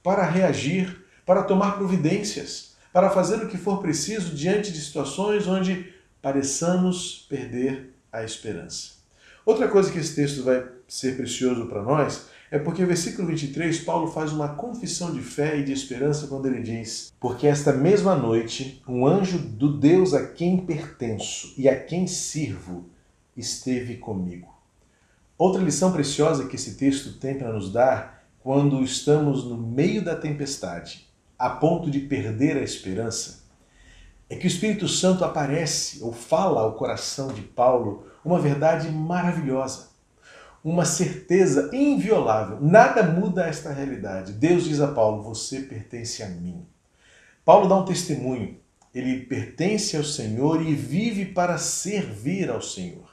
para 0.03 0.23
reagir, 0.23 1.05
para 1.25 1.43
tomar 1.43 1.79
providências, 1.79 2.70
para 2.93 3.11
fazer 3.11 3.37
o 3.37 3.49
que 3.49 3.57
for 3.57 3.81
preciso 3.81 4.35
diante 4.35 4.73
de 4.73 4.81
situações 4.81 5.47
onde 5.47 5.93
pareçamos 6.21 7.27
perder 7.29 7.95
a 8.13 8.25
esperança. 8.25 9.01
Outra 9.45 9.69
coisa 9.69 9.91
que 9.91 9.99
esse 9.99 10.15
texto 10.15 10.43
vai 10.43 10.67
ser 10.87 11.17
precioso 11.17 11.67
para 11.67 11.83
nós 11.83 12.29
é 12.51 12.59
porque 12.59 12.83
no 12.83 12.89
versículo 12.89 13.29
23 13.29 13.81
Paulo 13.81 14.09
faz 14.09 14.33
uma 14.33 14.49
confissão 14.51 15.13
de 15.13 15.21
fé 15.21 15.59
e 15.59 15.65
de 15.65 15.73
esperança 15.73 16.27
quando 16.27 16.47
ele 16.47 16.63
diz: 16.63 17.13
Porque 17.21 17.47
esta 17.47 17.73
mesma 17.73 18.17
noite 18.17 18.83
um 18.89 19.07
anjo 19.07 19.39
do 19.39 19.79
Deus 19.79 20.13
a 20.15 20.27
quem 20.27 20.59
pertenço 20.59 21.55
e 21.57 21.69
a 21.69 21.79
quem 21.79 22.07
sirvo 22.07 22.91
esteve 23.37 23.97
comigo. 23.97 24.53
Outra 25.39 25.63
lição 25.63 25.93
preciosa 25.93 26.47
que 26.47 26.57
esse 26.57 26.75
texto 26.75 27.19
tem 27.19 27.39
para 27.39 27.53
nos 27.53 27.73
dar 27.73 28.25
quando 28.41 28.83
estamos 28.83 29.45
no 29.45 29.57
meio 29.57 30.05
da 30.05 30.17
tempestade, 30.17 31.10
a 31.41 31.51
ponto 31.51 31.91
de 31.91 31.99
perder 31.99 32.57
a 32.57 32.63
esperança, 32.63 33.41
é 34.29 34.37
que 34.37 34.47
o 34.47 34.49
Espírito 34.49 34.87
Santo 34.87 35.25
aparece 35.25 36.01
ou 36.03 36.13
fala 36.13 36.61
ao 36.61 36.75
coração 36.75 37.33
de 37.33 37.43
Paulo 37.43 38.07
uma 38.25 38.39
verdade 38.39 38.89
maravilhosa 38.89 39.91
uma 40.63 40.85
certeza 40.85 41.71
inviolável. 41.73 42.59
Nada 42.61 43.03
muda 43.03 43.47
esta 43.47 43.73
realidade. 43.73 44.33
Deus 44.33 44.65
diz 44.65 44.81
a 44.81 44.89
Paulo: 44.89 45.23
Você 45.23 45.61
pertence 45.61 46.23
a 46.23 46.29
mim. 46.29 46.67
Paulo 47.45 47.69
dá 47.69 47.77
um 47.77 47.85
testemunho. 47.85 48.59
Ele 48.95 49.21
pertence 49.21 49.97
ao 49.97 50.05
Senhor 50.05 50.63
e 50.63 50.75
vive 50.75 51.25
para 51.25 51.57
servir 51.59 52.51
ao 52.51 52.61
Senhor. 52.61 53.09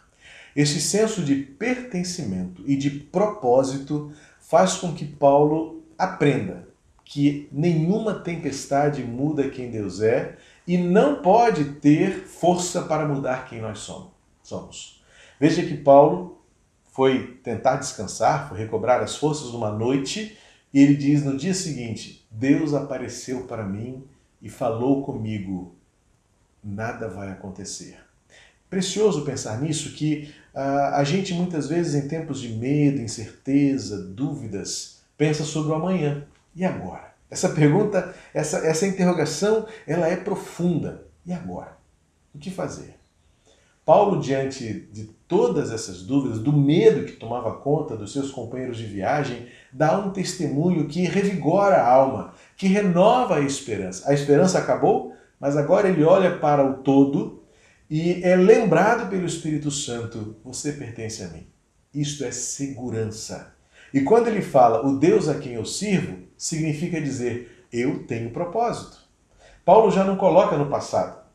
Esse 0.55 0.81
senso 0.81 1.21
de 1.21 1.35
pertencimento 1.35 2.63
e 2.65 2.75
de 2.75 2.89
propósito 2.89 4.11
faz 4.39 4.73
com 4.73 4.93
que 4.93 5.05
Paulo 5.05 5.83
aprenda 5.97 6.66
que 7.07 7.47
nenhuma 7.53 8.15
tempestade 8.15 9.01
muda 9.01 9.49
quem 9.49 9.71
Deus 9.71 10.01
é 10.01 10.35
e 10.67 10.77
não 10.77 11.21
pode 11.21 11.75
ter 11.75 12.25
força 12.25 12.81
para 12.81 13.07
mudar 13.07 13.47
quem 13.47 13.61
nós 13.61 13.89
somos. 14.43 15.01
Veja 15.39 15.63
que 15.63 15.77
Paulo 15.77 16.41
foi 16.91 17.39
tentar 17.41 17.77
descansar, 17.77 18.49
foi 18.49 18.57
recobrar 18.57 19.01
as 19.01 19.15
forças 19.15 19.53
numa 19.53 19.71
noite, 19.71 20.37
e 20.73 20.81
ele 20.81 20.95
diz 20.95 21.23
no 21.23 21.37
dia 21.37 21.53
seguinte: 21.53 22.27
Deus 22.29 22.73
apareceu 22.73 23.43
para 23.47 23.63
mim 23.63 24.03
e 24.41 24.49
falou 24.49 25.01
comigo: 25.05 25.73
nada 26.61 27.07
vai 27.07 27.31
acontecer. 27.31 27.99
Precioso 28.69 29.23
pensar 29.23 29.61
nisso, 29.61 29.93
que 29.93 30.33
uh, 30.53 30.93
a 30.95 31.03
gente 31.05 31.33
muitas 31.33 31.69
vezes, 31.69 31.95
em 31.95 32.09
tempos 32.09 32.41
de 32.41 32.49
medo, 32.49 32.99
incerteza, 32.99 34.03
dúvidas, 34.03 34.99
pensa 35.17 35.45
sobre 35.45 35.71
o 35.71 35.75
amanhã. 35.75 36.27
E 36.57 36.65
agora? 36.65 37.13
Essa 37.29 37.49
pergunta, 37.49 38.15
essa, 38.33 38.65
essa 38.65 38.87
interrogação, 38.87 39.67
ela 39.85 40.07
é 40.07 40.15
profunda. 40.15 41.05
E 41.23 41.31
agora? 41.31 41.77
O 42.33 42.39
que 42.39 42.49
fazer? 42.49 42.95
Paulo, 43.85 44.19
diante 44.19 44.89
de 44.91 45.03
todas 45.27 45.71
essas 45.71 46.01
dúvidas, 46.01 46.39
do 46.39 46.51
medo 46.51 47.05
que 47.05 47.11
tomava 47.11 47.53
conta 47.57 47.95
dos 47.95 48.11
seus 48.11 48.31
companheiros 48.31 48.77
de 48.77 48.85
viagem, 48.85 49.47
dá 49.71 49.99
um 49.99 50.09
testemunho 50.09 50.87
que 50.87 51.03
revigora 51.03 51.75
a 51.75 51.87
alma, 51.87 52.33
que 52.57 52.65
renova 52.65 53.35
a 53.35 53.41
esperança. 53.41 54.09
A 54.09 54.13
esperança 54.15 54.57
acabou, 54.57 55.13
mas 55.39 55.55
agora 55.55 55.87
ele 55.87 56.03
olha 56.03 56.39
para 56.39 56.65
o 56.65 56.77
todo 56.79 57.43
e 57.87 58.23
é 58.23 58.35
lembrado 58.35 59.11
pelo 59.11 59.27
Espírito 59.27 59.69
Santo: 59.69 60.35
você 60.43 60.71
pertence 60.71 61.23
a 61.23 61.27
mim. 61.27 61.45
Isto 61.93 62.25
é 62.25 62.31
segurança. 62.31 63.53
E 63.93 64.01
quando 64.01 64.27
ele 64.27 64.41
fala 64.41 64.85
o 64.85 64.97
Deus 64.97 65.29
a 65.29 65.35
quem 65.35 65.53
eu 65.53 65.65
sirvo, 65.65 66.26
significa 66.37 67.01
dizer 67.01 67.67
eu 67.71 68.05
tenho 68.05 68.31
propósito. 68.31 68.97
Paulo 69.65 69.91
já 69.91 70.03
não 70.03 70.15
coloca 70.15 70.57
no 70.57 70.69
passado. 70.69 71.27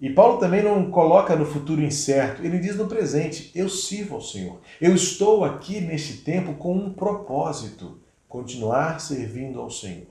E 0.00 0.10
Paulo 0.10 0.38
também 0.38 0.62
não 0.62 0.90
coloca 0.90 1.36
no 1.36 1.46
futuro 1.46 1.82
incerto, 1.82 2.42
ele 2.42 2.58
diz 2.58 2.76
no 2.76 2.86
presente: 2.86 3.50
eu 3.54 3.68
sirvo 3.68 4.16
ao 4.16 4.20
Senhor. 4.20 4.60
Eu 4.80 4.94
estou 4.94 5.44
aqui 5.44 5.80
neste 5.80 6.18
tempo 6.18 6.54
com 6.54 6.74
um 6.74 6.92
propósito: 6.92 8.00
continuar 8.28 9.00
servindo 9.00 9.60
ao 9.60 9.70
Senhor. 9.70 10.06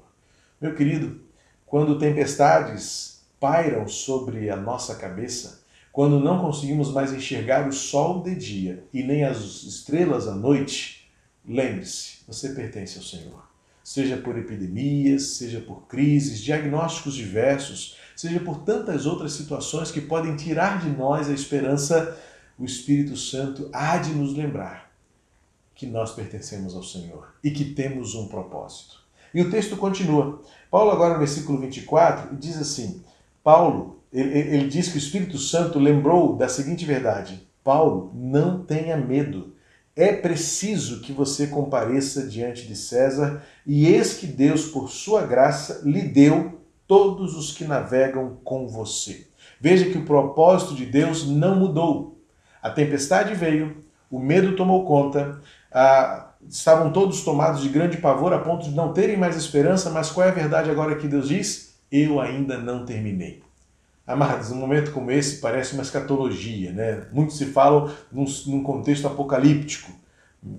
Meu 0.59 0.73
querido, 0.75 1.21
quando 1.65 2.00
tempestades 2.00 3.23
pairam 3.39 3.88
sobre 3.88 4.50
a 4.50 4.55
nossa 4.55 4.95
cabeça, 4.95 5.63
quando 5.91 6.19
não 6.19 6.39
conseguimos 6.39 6.91
mais 6.91 7.13
enxergar 7.13 7.67
o 7.67 7.73
sol 7.73 8.23
de 8.23 8.33
dia 8.35 8.83
e 8.93 9.03
nem 9.03 9.23
as 9.23 9.38
estrelas 9.63 10.27
à 10.27 10.33
noite, 10.33 11.07
lembre-se, 11.45 12.19
você 12.25 12.50
pertence 12.50 12.97
ao 12.97 13.03
Senhor. 13.03 13.52
Seja 13.83 14.15
por 14.15 14.37
epidemias, 14.37 15.23
seja 15.35 15.59
por 15.59 15.87
crises, 15.87 16.39
diagnósticos 16.39 17.15
diversos, 17.15 17.97
seja 18.15 18.39
por 18.39 18.59
tantas 18.63 19.05
outras 19.05 19.33
situações 19.33 19.91
que 19.91 19.99
podem 19.99 20.35
tirar 20.37 20.79
de 20.79 20.89
nós 20.89 21.29
a 21.29 21.33
esperança, 21.33 22.17
o 22.57 22.63
Espírito 22.63 23.17
Santo 23.17 23.69
há 23.73 23.97
de 23.97 24.11
nos 24.11 24.33
lembrar 24.35 24.91
que 25.75 25.85
nós 25.85 26.11
pertencemos 26.11 26.75
ao 26.75 26.83
Senhor 26.83 27.33
e 27.43 27.51
que 27.51 27.65
temos 27.65 28.15
um 28.15 28.27
propósito. 28.27 29.03
E 29.33 29.41
o 29.41 29.49
texto 29.49 29.75
continua. 29.75 30.41
Paulo, 30.69 30.91
agora 30.91 31.13
no 31.13 31.19
versículo 31.19 31.59
24, 31.59 32.35
diz 32.37 32.57
assim: 32.57 33.03
Paulo, 33.43 33.99
ele, 34.13 34.37
ele 34.37 34.67
diz 34.69 34.89
que 34.89 34.95
o 34.95 34.99
Espírito 34.99 35.37
Santo 35.37 35.79
lembrou 35.79 36.35
da 36.37 36.47
seguinte 36.47 36.85
verdade: 36.85 37.45
Paulo, 37.63 38.11
não 38.13 38.63
tenha 38.63 38.95
medo. 38.95 39.52
É 39.95 40.12
preciso 40.12 41.01
que 41.01 41.12
você 41.12 41.47
compareça 41.47 42.27
diante 42.27 42.65
de 42.65 42.75
César, 42.75 43.43
e 43.65 43.85
eis 43.85 44.13
que 44.15 44.25
Deus, 44.25 44.65
por 44.65 44.89
sua 44.89 45.21
graça, 45.21 45.81
lhe 45.83 46.01
deu 46.01 46.59
todos 46.88 47.35
os 47.35 47.51
que 47.51 47.63
navegam 47.63 48.38
com 48.43 48.67
você. 48.67 49.27
Veja 49.62 49.89
que 49.89 49.97
o 49.97 50.05
propósito 50.05 50.73
de 50.73 50.85
Deus 50.85 51.27
não 51.27 51.55
mudou. 51.55 52.19
A 52.62 52.69
tempestade 52.69 53.35
veio, 53.35 53.83
o 54.09 54.19
medo 54.19 54.55
tomou 54.55 54.83
conta, 54.85 55.39
estavam 56.50 56.91
todos 56.91 57.23
tomados 57.23 57.62
de 57.62 57.69
grande 57.69 57.97
pavor 57.97 58.33
a 58.33 58.39
ponto 58.39 58.65
de 58.65 58.75
não 58.75 58.93
terem 58.93 59.15
mais 59.15 59.38
esperança, 59.38 59.89
mas 59.89 60.09
qual 60.09 60.27
é 60.27 60.31
a 60.31 60.33
verdade 60.33 60.71
agora 60.71 60.95
que 60.95 61.07
Deus 61.07 61.29
diz? 61.29 61.75
Eu 61.91 62.19
ainda 62.19 62.57
não 62.57 62.83
terminei. 62.83 63.43
Amados, 64.05 64.51
um 64.51 64.57
momento 64.57 64.91
como 64.91 65.12
esse 65.12 65.38
parece 65.38 65.74
uma 65.74 65.83
escatologia, 65.83 66.74
né? 66.74 67.07
Muito 67.12 67.33
se 67.33 67.45
fala 67.45 67.95
num, 68.12 68.25
num 68.48 68.62
contexto 68.62 69.07
apocalíptico 69.07 69.91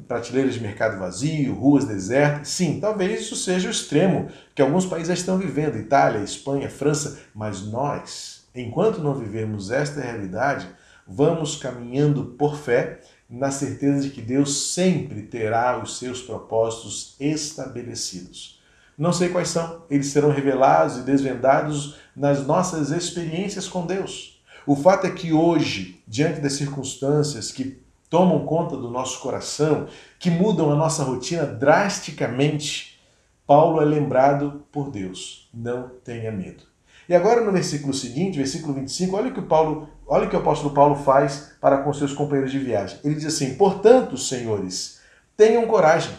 prateleiras 0.09 0.55
de 0.55 0.61
mercado 0.61 0.99
vazio, 0.99 1.55
ruas 1.55 1.85
desertas. 1.85 2.49
Sim, 2.49 2.81
talvez 2.81 3.21
isso 3.21 3.37
seja 3.37 3.69
o 3.69 3.71
extremo 3.71 4.29
que 4.55 4.63
alguns 4.63 4.87
países 4.87 5.19
estão 5.19 5.39
vivendo, 5.39 5.77
Itália, 5.77 6.23
Espanha, 6.23 6.71
França, 6.71 7.21
mas 7.35 7.63
nós, 7.67 8.47
enquanto 8.55 9.03
não 9.03 9.15
vivemos 9.15 9.71
esta 9.71 10.01
realidade, 10.01 10.67
vamos 11.07 11.57
caminhando 11.57 12.25
por 12.39 12.57
fé, 12.57 13.01
na 13.29 13.51
certeza 13.51 14.03
de 14.03 14.11
que 14.11 14.23
Deus 14.23 14.73
sempre 14.73 15.23
terá 15.23 15.83
os 15.83 15.99
seus 15.99 16.23
propósitos 16.23 17.17
estabelecidos. 17.19 18.63
Não 18.97 19.13
sei 19.13 19.29
quais 19.29 19.49
são, 19.49 19.83
eles 19.91 20.07
serão 20.07 20.31
revelados 20.31 20.99
e 20.99 21.03
desvendados 21.03 21.97
nas 22.15 22.47
nossas 22.47 22.91
experiências 22.91 23.67
com 23.67 23.85
Deus. 23.85 24.41
O 24.67 24.77
fato 24.77 25.07
é 25.07 25.11
que 25.11 25.33
hoje, 25.33 26.03
diante 26.07 26.41
das 26.41 26.55
circunstâncias 26.55 27.51
que 27.51 27.83
tomam 28.09 28.47
conta 28.47 28.77
do 28.77 28.91
nosso 28.91 29.21
coração, 29.21 29.89
que 30.19 30.31
mudam 30.31 30.71
a 30.71 30.77
nossa 30.77 31.03
rotina 31.03 31.45
drasticamente, 31.45 33.01
Paulo 33.47 33.83
é 33.83 33.85
lembrado 33.85 34.63
por 34.71 34.91
Deus. 34.91 35.49
Não 35.53 35.91
tenha 36.05 36.31
medo. 36.31 36.63
E 37.09 37.15
agora 37.15 37.43
no 37.43 37.53
versículo 37.53 37.93
seguinte, 37.93 38.39
versículo 38.39 38.73
25, 38.73 39.17
olha 39.17 39.31
o 39.31 39.35
que 39.35 39.41
o 39.41 39.47
Paulo, 39.47 39.89
olha 40.07 40.27
o 40.27 40.31
que 40.31 40.37
o 40.37 40.39
apóstolo 40.39 40.73
Paulo 40.73 40.95
faz 40.95 41.53
para 41.61 41.79
com 41.79 41.93
seus 41.93 42.15
companheiros 42.15 42.53
de 42.53 42.59
viagem. 42.59 42.99
Ele 43.05 43.17
diz 43.17 43.27
assim: 43.27 43.57
"Portanto, 43.57 44.17
senhores, 44.17 45.01
tenham 45.37 45.67
coragem. 45.67 46.15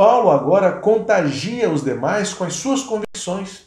Paulo 0.00 0.30
agora 0.30 0.72
contagia 0.72 1.68
os 1.68 1.84
demais 1.84 2.32
com 2.32 2.44
as 2.44 2.54
suas 2.54 2.82
convicções. 2.82 3.66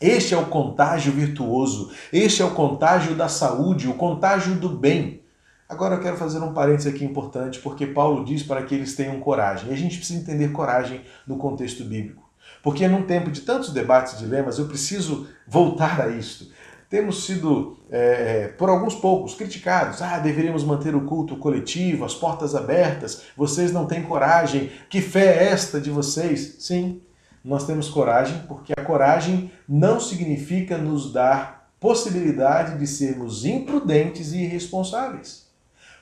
Este 0.00 0.32
é 0.32 0.38
o 0.38 0.46
contágio 0.46 1.10
virtuoso, 1.10 1.90
este 2.12 2.40
é 2.40 2.44
o 2.44 2.52
contágio 2.52 3.16
da 3.16 3.28
saúde, 3.28 3.88
o 3.88 3.94
contágio 3.94 4.54
do 4.54 4.68
bem. 4.68 5.24
Agora 5.68 5.96
eu 5.96 6.00
quero 6.00 6.16
fazer 6.16 6.38
um 6.38 6.52
parênteses 6.52 6.94
aqui 6.94 7.04
importante, 7.04 7.58
porque 7.58 7.84
Paulo 7.84 8.24
diz 8.24 8.44
para 8.44 8.62
que 8.62 8.76
eles 8.76 8.94
tenham 8.94 9.18
coragem. 9.18 9.68
E 9.68 9.72
a 9.72 9.76
gente 9.76 9.96
precisa 9.96 10.20
entender 10.20 10.52
coragem 10.52 11.00
no 11.26 11.36
contexto 11.36 11.82
bíblico. 11.82 12.22
Porque 12.62 12.86
num 12.86 13.02
tempo 13.02 13.28
de 13.28 13.40
tantos 13.40 13.72
debates 13.72 14.12
e 14.12 14.18
dilemas, 14.18 14.60
eu 14.60 14.68
preciso 14.68 15.26
voltar 15.48 16.00
a 16.00 16.08
isto. 16.10 16.46
Temos 16.88 17.26
sido, 17.26 17.76
é, 17.90 18.48
por 18.56 18.68
alguns 18.68 18.94
poucos, 18.94 19.34
criticados. 19.34 20.00
Ah, 20.00 20.18
deveríamos 20.18 20.62
manter 20.62 20.94
o 20.94 21.04
culto 21.04 21.36
coletivo, 21.36 22.04
as 22.04 22.14
portas 22.14 22.54
abertas, 22.54 23.22
vocês 23.36 23.72
não 23.72 23.86
têm 23.86 24.02
coragem, 24.02 24.70
que 24.88 25.00
fé 25.00 25.38
é 25.38 25.48
esta 25.48 25.80
de 25.80 25.90
vocês? 25.90 26.56
Sim, 26.60 27.02
nós 27.44 27.66
temos 27.66 27.88
coragem, 27.88 28.42
porque 28.46 28.72
a 28.76 28.84
coragem 28.84 29.50
não 29.68 29.98
significa 29.98 30.78
nos 30.78 31.12
dar 31.12 31.70
possibilidade 31.80 32.78
de 32.78 32.86
sermos 32.86 33.44
imprudentes 33.44 34.32
e 34.32 34.38
irresponsáveis. 34.42 35.46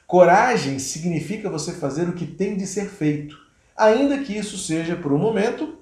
Coragem 0.07 0.79
significa 0.79 1.49
você 1.49 1.73
fazer 1.73 2.09
o 2.09 2.13
que 2.13 2.27
tem 2.27 2.57
de 2.57 2.67
ser 2.67 2.89
feito, 2.89 3.37
ainda 3.77 4.19
que 4.19 4.37
isso 4.37 4.59
seja 4.59 4.97
por 4.97 5.13
um 5.13 5.19
momento, 5.19 5.79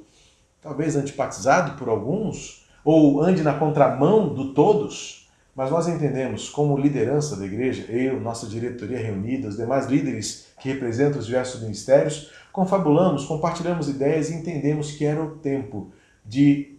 talvez 0.61 0.95
antipatizado 0.95 1.77
por 1.77 1.89
alguns, 1.89 2.62
ou 2.85 3.23
ande 3.23 3.43
na 3.43 3.55
contramão 3.55 4.35
do 4.35 4.53
todos, 4.53 5.29
mas 5.55 5.71
nós 5.71 5.87
entendemos 5.87 6.49
como 6.49 6.77
liderança 6.77 7.37
da 7.37 7.45
igreja, 7.45 7.85
eu, 7.91 8.21
nossa 8.21 8.47
diretoria 8.47 8.99
reunida, 8.99 9.49
os 9.49 9.57
demais 9.57 9.87
líderes 9.87 10.49
que 10.61 10.69
representam 10.69 11.19
os 11.19 11.27
diversos 11.27 11.61
ministérios, 11.61 12.31
confabulamos, 12.53 13.25
compartilhamos 13.25 13.89
ideias 13.89 14.31
e 14.31 14.35
entendemos 14.35 14.93
que 14.93 15.05
era 15.05 15.23
o 15.23 15.37
tempo 15.37 15.93
de, 16.25 16.77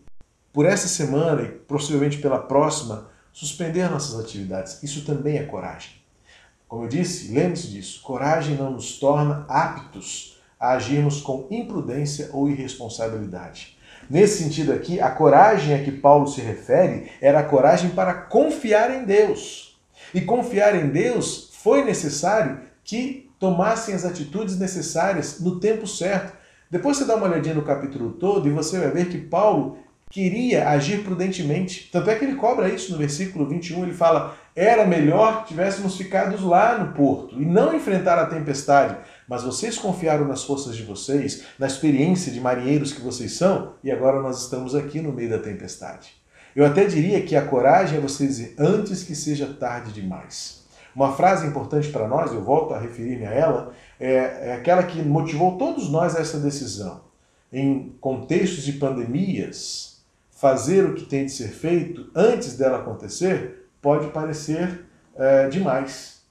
por 0.52 0.66
essa 0.66 0.88
semana 0.88 1.44
e 1.44 1.50
possivelmente 1.50 2.18
pela 2.18 2.40
próxima, 2.40 3.10
suspender 3.32 3.90
nossas 3.90 4.20
atividades. 4.20 4.82
Isso 4.84 5.06
também 5.06 5.38
é 5.38 5.44
coragem. 5.44 5.92
Como 6.68 6.86
eu 6.86 6.90
disse, 6.90 7.34
lembre-se 7.34 7.68
disso: 7.68 8.02
coragem 8.02 8.56
não 8.56 8.72
nos 8.72 8.98
torna 8.98 9.46
aptos 9.48 10.42
a 10.60 10.72
agirmos 10.72 11.22
com 11.22 11.48
imprudência 11.52 12.30
ou 12.32 12.50
irresponsabilidade. 12.50 13.78
Nesse 14.10 14.44
sentido 14.44 14.74
aqui, 14.74 15.00
a 15.00 15.10
coragem 15.10 15.76
a 15.76 15.84
que 15.84 15.92
Paulo 15.92 16.28
se 16.28 16.42
refere 16.42 17.12
era 17.22 17.40
a 17.40 17.44
coragem 17.44 17.92
para 17.92 18.14
confiar 18.14 18.92
em 18.92 19.06
Deus. 19.06 19.80
E 20.14 20.22
confiar 20.22 20.76
em 20.76 20.90
Deus 20.90 21.52
foi 21.64 21.84
necessário 21.84 22.60
que 22.84 23.30
tomassem 23.40 23.96
as 23.96 24.06
atitudes 24.06 24.58
necessárias 24.60 25.40
no 25.40 25.60
tempo 25.60 25.88
certo. 25.88 26.34
Depois 26.70 26.98
você 26.98 27.06
dá 27.06 27.16
uma 27.16 27.28
olhadinha 27.28 27.56
no 27.56 27.64
capítulo 27.64 28.12
todo 28.14 28.48
e 28.48 28.52
você 28.52 28.80
vai 28.80 28.90
ver 28.90 29.10
que 29.10 29.18
Paulo 29.18 29.78
queria 30.10 30.70
agir 30.70 31.04
prudentemente. 31.04 31.90
Tanto 31.92 32.10
é 32.10 32.16
que 32.16 32.24
ele 32.24 32.36
cobra 32.36 32.70
isso 32.70 32.92
no 32.92 32.98
versículo 32.98 33.48
21, 33.48 33.84
ele 33.84 33.94
fala: 33.94 34.38
era 34.56 34.86
melhor 34.86 35.42
que 35.42 35.50
tivéssemos 35.50 35.98
ficado 35.98 36.48
lá 36.48 36.78
no 36.78 36.94
porto 36.94 37.42
e 37.42 37.46
não 37.46 37.76
enfrentar 37.76 38.20
a 38.20 38.28
tempestade. 38.28 38.96
Mas 39.28 39.44
vocês 39.44 39.78
confiaram 39.78 40.28
nas 40.28 40.44
forças 40.44 40.76
de 40.76 40.84
vocês, 40.84 41.44
na 41.58 41.68
experiência 41.68 42.32
de 42.32 42.40
marinheiros 42.40 42.92
que 42.92 43.02
vocês 43.02 43.34
são, 43.34 43.74
e 43.84 43.92
agora 43.92 44.22
nós 44.22 44.42
estamos 44.42 44.76
aqui 44.76 45.00
no 45.00 45.12
meio 45.12 45.30
da 45.30 45.40
tempestade. 45.40 46.16
Eu 46.56 46.66
até 46.66 46.86
diria 46.86 47.22
que 47.22 47.36
a 47.36 47.46
coragem 47.46 47.98
é 47.98 48.02
você 48.02 48.28
dizer 48.28 48.56
antes 48.60 49.04
que 49.04 49.16
seja 49.16 49.48
tarde 49.48 49.92
demais. 49.92 50.64
Uma 50.96 51.14
frase 51.14 51.48
importante 51.48 51.90
para 51.90 52.08
nós, 52.08 52.32
eu 52.32 52.44
volto 52.44 52.74
a 52.74 52.80
referir-me 52.80 53.26
a 53.26 53.32
ela, 53.32 53.74
é, 54.00 54.50
é 54.50 54.54
aquela 54.54 54.84
que 54.84 55.02
motivou 55.02 55.58
todos 55.58 55.90
nós 55.90 56.16
a 56.16 56.20
essa 56.20 56.40
decisão. 56.40 57.02
Em 57.52 57.96
contextos 58.00 58.64
de 58.64 58.74
pandemias, 58.74 60.04
fazer 60.32 60.86
o 60.86 60.94
que 60.94 61.06
tem 61.06 61.26
de 61.26 61.32
ser 61.32 61.50
feito 61.50 62.12
antes 62.16 62.58
dela 62.58 62.80
acontecer 62.80 63.68
pode 63.82 64.08
parecer 64.08 64.86
é, 65.16 65.48
demais 65.48 66.23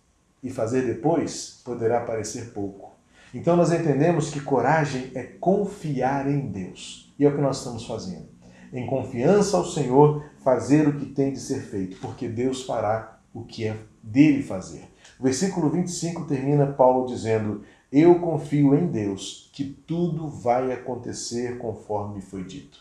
e 0.43 0.51
fazer 0.51 0.83
depois 0.83 1.61
poderá 1.65 2.01
parecer 2.01 2.53
pouco. 2.53 2.93
Então 3.35 3.57
nós 3.57 3.73
entendemos 3.73 4.31
que 4.31 4.41
coragem 4.41 5.11
é 5.15 5.23
confiar 5.23 6.29
em 6.31 6.49
Deus. 6.49 7.15
E 7.19 7.25
é 7.25 7.29
o 7.29 7.35
que 7.35 7.41
nós 7.41 7.59
estamos 7.59 7.87
fazendo. 7.87 8.29
Em 8.73 8.87
confiança 8.87 9.57
ao 9.57 9.65
Senhor, 9.65 10.25
fazer 10.43 10.89
o 10.89 10.99
que 10.99 11.07
tem 11.07 11.33
de 11.33 11.41
ser 11.41 11.61
feito, 11.61 11.99
porque 11.99 12.29
Deus 12.29 12.63
fará 12.65 13.21
o 13.33 13.43
que 13.45 13.67
é 13.67 13.77
dele 14.03 14.43
fazer. 14.43 14.85
O 15.19 15.23
versículo 15.23 15.71
25 15.71 16.25
termina 16.25 16.67
Paulo 16.67 17.07
dizendo: 17.07 17.63
Eu 17.91 18.19
confio 18.19 18.75
em 18.75 18.87
Deus 18.87 19.51
que 19.53 19.65
tudo 19.65 20.29
vai 20.29 20.73
acontecer 20.73 21.59
conforme 21.59 22.21
foi 22.21 22.45
dito. 22.45 22.79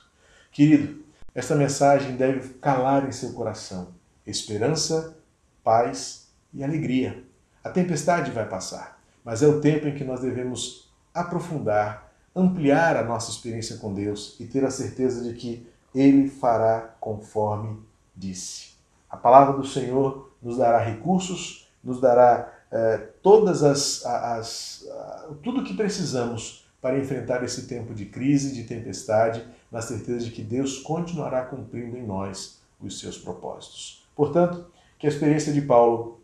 Querido, 0.51 1.03
esta 1.35 1.55
mensagem 1.55 2.15
deve 2.15 2.55
calar 2.55 3.07
em 3.07 3.11
seu 3.11 3.33
coração 3.33 3.89
esperança, 4.25 5.17
paz 5.63 6.31
e 6.53 6.63
alegria. 6.63 7.23
A 7.63 7.69
tempestade 7.69 8.31
vai 8.31 8.47
passar, 8.47 8.99
mas 9.23 9.43
é 9.43 9.47
o 9.47 9.61
tempo 9.61 9.87
em 9.87 9.95
que 9.95 10.03
nós 10.03 10.21
devemos 10.21 10.91
aprofundar, 11.13 12.11
ampliar 12.35 12.97
a 12.97 13.03
nossa 13.03 13.29
experiência 13.29 13.77
com 13.77 13.93
Deus 13.93 14.35
e 14.39 14.45
ter 14.45 14.65
a 14.65 14.71
certeza 14.71 15.23
de 15.23 15.33
que 15.37 15.67
Ele 15.93 16.29
fará 16.29 16.95
conforme 16.99 17.79
disse. 18.15 18.71
A 19.09 19.17
palavra 19.17 19.57
do 19.57 19.65
Senhor 19.65 20.31
nos 20.41 20.57
dará 20.57 20.79
recursos, 20.79 21.69
nos 21.83 21.99
dará 21.99 22.51
eh, 22.71 23.09
todas 23.21 23.63
as, 23.63 24.05
as, 24.05 24.87
as 24.87 25.37
tudo 25.43 25.61
o 25.61 25.63
que 25.63 25.75
precisamos 25.75 26.65
para 26.81 26.97
enfrentar 26.97 27.43
esse 27.43 27.67
tempo 27.67 27.93
de 27.93 28.05
crise, 28.05 28.53
de 28.53 28.63
tempestade, 28.63 29.45
na 29.71 29.81
certeza 29.81 30.25
de 30.25 30.31
que 30.31 30.41
Deus 30.41 30.79
continuará 30.79 31.45
cumprindo 31.45 31.95
em 31.95 32.05
nós 32.05 32.59
os 32.79 32.99
seus 32.99 33.17
propósitos. 33.17 34.07
Portanto, 34.15 34.65
que 34.97 35.05
a 35.05 35.09
experiência 35.09 35.53
de 35.53 35.61
Paulo 35.61 36.19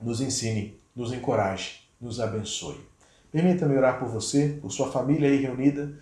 nos 0.00 0.20
ensine, 0.20 0.78
nos 0.94 1.12
encoraje, 1.12 1.80
nos 2.00 2.20
abençoe. 2.20 2.80
Permita-me 3.30 3.76
orar 3.76 3.98
por 3.98 4.08
você, 4.08 4.58
por 4.60 4.70
sua 4.70 4.90
família 4.90 5.28
aí 5.28 5.36
reunida, 5.36 5.92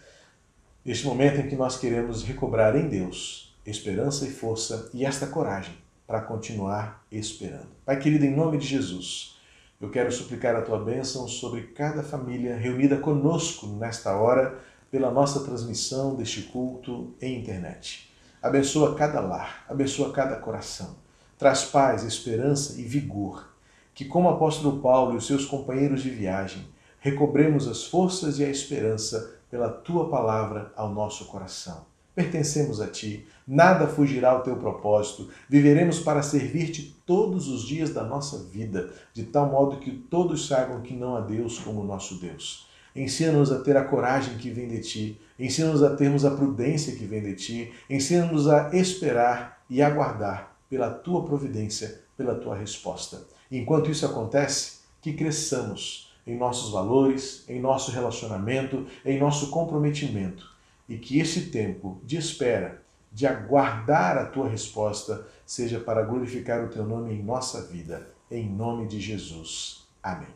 neste 0.85 1.07
momento 1.07 1.41
em 1.41 1.49
que 1.49 1.57
nós 1.57 1.79
queremos 1.79 2.25
recobrar 2.25 2.75
em 2.77 2.89
Deus 2.89 3.55
esperança 3.65 4.25
e 4.27 4.31
força 4.31 4.91
e 4.93 5.05
esta 5.05 5.27
coragem 5.27 5.75
para 6.07 6.23
continuar 6.23 7.05
esperando. 7.13 7.69
Pai 7.85 7.99
querido, 7.99 8.25
em 8.25 8.35
nome 8.35 8.59
de 8.59 8.67
Jesus, 8.67 9.37
eu 9.81 9.91
quero 9.91 10.11
suplicar 10.11 10.57
a 10.57 10.63
tua 10.63 10.83
bênção 10.83 11.29
sobre 11.29 11.69
cada 11.69 12.03
família 12.03 12.57
reunida 12.57 12.97
conosco 12.97 13.67
nesta 13.67 14.17
hora 14.17 14.59
pela 14.91 15.11
nossa 15.11 15.45
transmissão 15.45 16.17
deste 16.17 16.43
culto 16.45 17.15
em 17.21 17.39
internet. 17.39 18.11
Abençoa 18.43 18.97
cada 18.97 19.21
lar, 19.21 19.65
abençoa 19.69 20.13
cada 20.13 20.37
coração 20.37 20.97
traz 21.41 21.65
paz, 21.65 22.05
esperança 22.05 22.79
e 22.79 22.85
vigor. 22.85 23.50
Que, 23.95 24.05
como 24.05 24.29
apóstolo 24.29 24.81
Paulo 24.81 25.15
e 25.15 25.17
os 25.17 25.27
seus 25.27 25.45
companheiros 25.45 26.03
de 26.03 26.11
viagem, 26.11 26.67
recobremos 27.01 27.67
as 27.67 27.85
forças 27.85 28.39
e 28.39 28.45
a 28.45 28.49
esperança 28.49 29.39
pela 29.51 29.69
tua 29.69 30.09
palavra 30.09 30.73
ao 30.77 30.91
nosso 30.91 31.27
coração. 31.27 31.91
Pertencemos 32.15 32.81
a 32.81 32.87
ti, 32.87 33.27
nada 33.47 33.87
fugirá 33.87 34.31
ao 34.31 34.43
teu 34.43 34.57
propósito, 34.57 35.29
viveremos 35.49 36.01
para 36.01 36.23
servir-te 36.23 36.97
todos 37.07 37.49
os 37.49 37.63
dias 37.63 37.91
da 37.91 38.05
nossa 38.05 38.39
vida, 38.45 38.93
de 39.15 39.25
tal 39.25 39.49
modo 39.49 39.79
que 39.79 39.91
todos 39.91 40.47
saibam 40.47 40.83
que 40.83 40.95
não 40.95 41.17
há 41.17 41.21
Deus 41.21 41.59
como 41.59 41.85
nosso 41.85 42.21
Deus. 42.21 42.69
Ensina-nos 42.95 43.53
a 43.53 43.61
ter 43.61 43.77
a 43.77 43.85
coragem 43.85 44.37
que 44.37 44.51
vem 44.51 44.69
de 44.69 44.81
ti, 44.81 45.21
ensina-nos 45.39 45.83
a 45.83 45.95
termos 45.95 46.25
a 46.25 46.33
prudência 46.33 46.97
que 46.97 47.07
vem 47.07 47.23
de 47.23 47.35
ti, 47.35 47.73
ensina-nos 47.89 48.49
a 48.49 48.71
esperar 48.75 49.63
e 49.71 49.81
aguardar 49.81 50.57
pela 50.69 50.91
tua 50.91 51.25
providência, 51.25 52.03
pela 52.17 52.35
tua 52.35 52.57
resposta. 52.57 53.23
Enquanto 53.59 53.91
isso 53.91 54.07
acontece, 54.07 54.81
que 55.01 55.13
cresçamos 55.13 56.13
em 56.27 56.37
nossos 56.37 56.71
valores, 56.71 57.45
em 57.49 57.61
nosso 57.61 57.91
relacionamento, 57.91 58.87
em 59.05 59.19
nosso 59.19 59.51
comprometimento 59.51 60.51
e 60.91 60.99
que 60.99 61.21
esse 61.21 61.43
tempo 61.43 62.01
de 62.05 62.17
espera, 62.17 62.83
de 63.13 63.25
aguardar 63.25 64.19
a 64.19 64.27
tua 64.27 64.49
resposta, 64.49 65.25
seja 65.47 65.79
para 65.79 66.03
glorificar 66.03 66.65
o 66.65 66.69
teu 66.69 66.85
nome 66.85 67.15
em 67.15 67.23
nossa 67.23 67.63
vida. 67.63 68.09
Em 68.29 68.49
nome 68.49 68.89
de 68.89 69.01
Jesus. 69.01 69.85
Amém. 70.03 70.29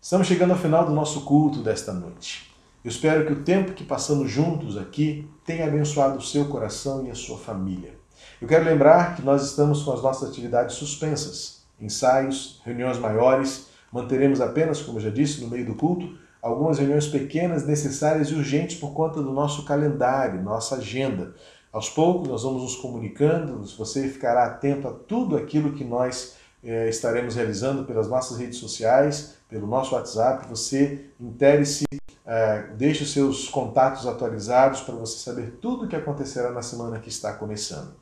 Estamos 0.00 0.26
chegando 0.26 0.52
ao 0.52 0.58
final 0.58 0.86
do 0.86 0.94
nosso 0.94 1.26
culto 1.26 1.62
desta 1.62 1.92
noite. 1.92 2.50
Eu 2.82 2.90
espero 2.90 3.26
que 3.26 3.32
o 3.34 3.42
tempo 3.42 3.72
que 3.72 3.84
passamos 3.84 4.30
juntos 4.30 4.78
aqui 4.78 5.28
tenha 5.44 5.66
abençoado 5.66 6.18
o 6.18 6.22
seu 6.22 6.46
coração 6.46 7.06
e 7.06 7.10
a 7.10 7.14
sua 7.14 7.36
família. 7.36 7.98
Eu 8.40 8.48
quero 8.48 8.64
lembrar 8.64 9.14
que 9.14 9.22
nós 9.22 9.44
estamos 9.44 9.82
com 9.82 9.92
as 9.92 10.02
nossas 10.02 10.30
atividades 10.30 10.76
suspensas, 10.76 11.53
ensaios, 11.80 12.60
reuniões 12.64 12.98
maiores, 12.98 13.68
manteremos 13.92 14.40
apenas, 14.40 14.82
como 14.82 15.00
já 15.00 15.10
disse, 15.10 15.40
no 15.40 15.48
meio 15.48 15.66
do 15.66 15.74
culto, 15.74 16.18
algumas 16.42 16.78
reuniões 16.78 17.06
pequenas, 17.06 17.66
necessárias 17.66 18.28
e 18.28 18.34
urgentes 18.34 18.76
por 18.76 18.92
conta 18.92 19.22
do 19.22 19.32
nosso 19.32 19.64
calendário, 19.64 20.42
nossa 20.42 20.76
agenda. 20.76 21.34
Aos 21.72 21.88
poucos 21.88 22.28
nós 22.28 22.42
vamos 22.42 22.62
nos 22.62 22.76
comunicando, 22.76 23.64
você 23.76 24.08
ficará 24.08 24.44
atento 24.44 24.86
a 24.86 24.92
tudo 24.92 25.36
aquilo 25.36 25.72
que 25.72 25.84
nós 25.84 26.36
eh, 26.62 26.88
estaremos 26.88 27.34
realizando 27.34 27.84
pelas 27.84 28.08
nossas 28.08 28.38
redes 28.38 28.58
sociais, 28.58 29.36
pelo 29.48 29.66
nosso 29.66 29.94
WhatsApp. 29.94 30.48
Você 30.48 31.06
intere-se, 31.18 31.84
eh, 32.26 32.66
deixe 32.76 33.02
os 33.02 33.12
seus 33.12 33.48
contatos 33.48 34.06
atualizados 34.06 34.82
para 34.82 34.94
você 34.94 35.18
saber 35.18 35.58
tudo 35.60 35.84
o 35.84 35.88
que 35.88 35.96
acontecerá 35.96 36.50
na 36.50 36.62
semana 36.62 37.00
que 37.00 37.08
está 37.08 37.32
começando. 37.32 37.94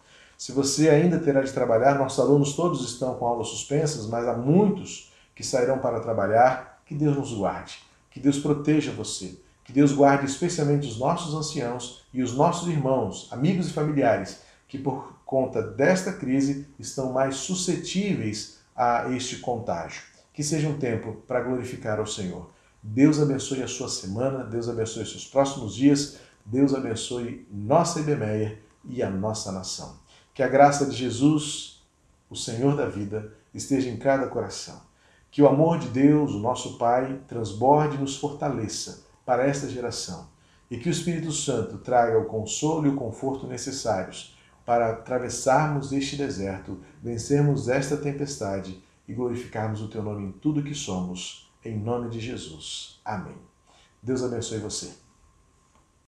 Se 0.42 0.50
você 0.50 0.88
ainda 0.88 1.20
terá 1.20 1.40
de 1.40 1.52
trabalhar, 1.52 1.96
nossos 1.96 2.18
alunos 2.18 2.54
todos 2.56 2.84
estão 2.84 3.14
com 3.14 3.24
aulas 3.24 3.46
suspensas, 3.46 4.08
mas 4.08 4.26
há 4.26 4.36
muitos 4.36 5.12
que 5.36 5.44
sairão 5.44 5.78
para 5.78 6.00
trabalhar, 6.00 6.82
que 6.84 6.96
Deus 6.96 7.16
nos 7.16 7.32
guarde, 7.32 7.78
que 8.10 8.18
Deus 8.18 8.40
proteja 8.40 8.90
você, 8.90 9.38
que 9.62 9.72
Deus 9.72 9.92
guarde 9.92 10.26
especialmente 10.26 10.88
os 10.88 10.98
nossos 10.98 11.32
anciãos 11.32 12.04
e 12.12 12.24
os 12.24 12.34
nossos 12.34 12.66
irmãos, 12.66 13.28
amigos 13.30 13.68
e 13.68 13.72
familiares, 13.72 14.40
que 14.66 14.78
por 14.78 15.14
conta 15.24 15.62
desta 15.62 16.12
crise 16.12 16.66
estão 16.76 17.12
mais 17.12 17.36
suscetíveis 17.36 18.58
a 18.74 19.10
este 19.10 19.36
contágio. 19.36 20.02
Que 20.34 20.42
seja 20.42 20.68
um 20.68 20.76
tempo 20.76 21.22
para 21.28 21.40
glorificar 21.40 22.00
ao 22.00 22.06
Senhor. 22.06 22.50
Deus 22.82 23.20
abençoe 23.20 23.62
a 23.62 23.68
sua 23.68 23.88
semana, 23.88 24.42
Deus 24.42 24.68
abençoe 24.68 25.04
os 25.04 25.10
seus 25.12 25.24
próximos 25.24 25.72
dias, 25.72 26.16
Deus 26.44 26.74
abençoe 26.74 27.46
nossa 27.48 28.00
Ibemeia 28.00 28.58
e 28.84 29.04
a 29.04 29.08
nossa 29.08 29.52
nação. 29.52 30.01
Que 30.34 30.42
a 30.42 30.48
graça 30.48 30.86
de 30.86 30.96
Jesus, 30.96 31.82
o 32.30 32.36
Senhor 32.36 32.76
da 32.76 32.86
vida, 32.86 33.32
esteja 33.54 33.90
em 33.90 33.96
cada 33.96 34.26
coração. 34.26 34.80
Que 35.30 35.42
o 35.42 35.48
amor 35.48 35.78
de 35.78 35.88
Deus, 35.88 36.32
o 36.32 36.38
nosso 36.38 36.78
Pai, 36.78 37.20
transborde 37.26 37.96
e 37.96 38.00
nos 38.00 38.16
fortaleça 38.16 39.04
para 39.24 39.46
esta 39.46 39.68
geração. 39.68 40.28
E 40.70 40.78
que 40.78 40.88
o 40.88 40.92
Espírito 40.92 41.32
Santo 41.32 41.78
traga 41.78 42.18
o 42.18 42.26
consolo 42.26 42.86
e 42.86 42.90
o 42.90 42.96
conforto 42.96 43.46
necessários 43.46 44.36
para 44.64 44.90
atravessarmos 44.90 45.92
este 45.92 46.16
deserto, 46.16 46.78
vencermos 47.02 47.68
esta 47.68 47.96
tempestade 47.96 48.82
e 49.06 49.12
glorificarmos 49.12 49.82
o 49.82 49.88
Teu 49.88 50.02
nome 50.02 50.26
em 50.26 50.32
tudo 50.32 50.62
que 50.62 50.74
somos. 50.74 51.50
Em 51.64 51.78
nome 51.78 52.08
de 52.08 52.20
Jesus. 52.20 53.00
Amém. 53.04 53.36
Deus 54.02 54.22
abençoe 54.22 54.58
você. 54.58 55.01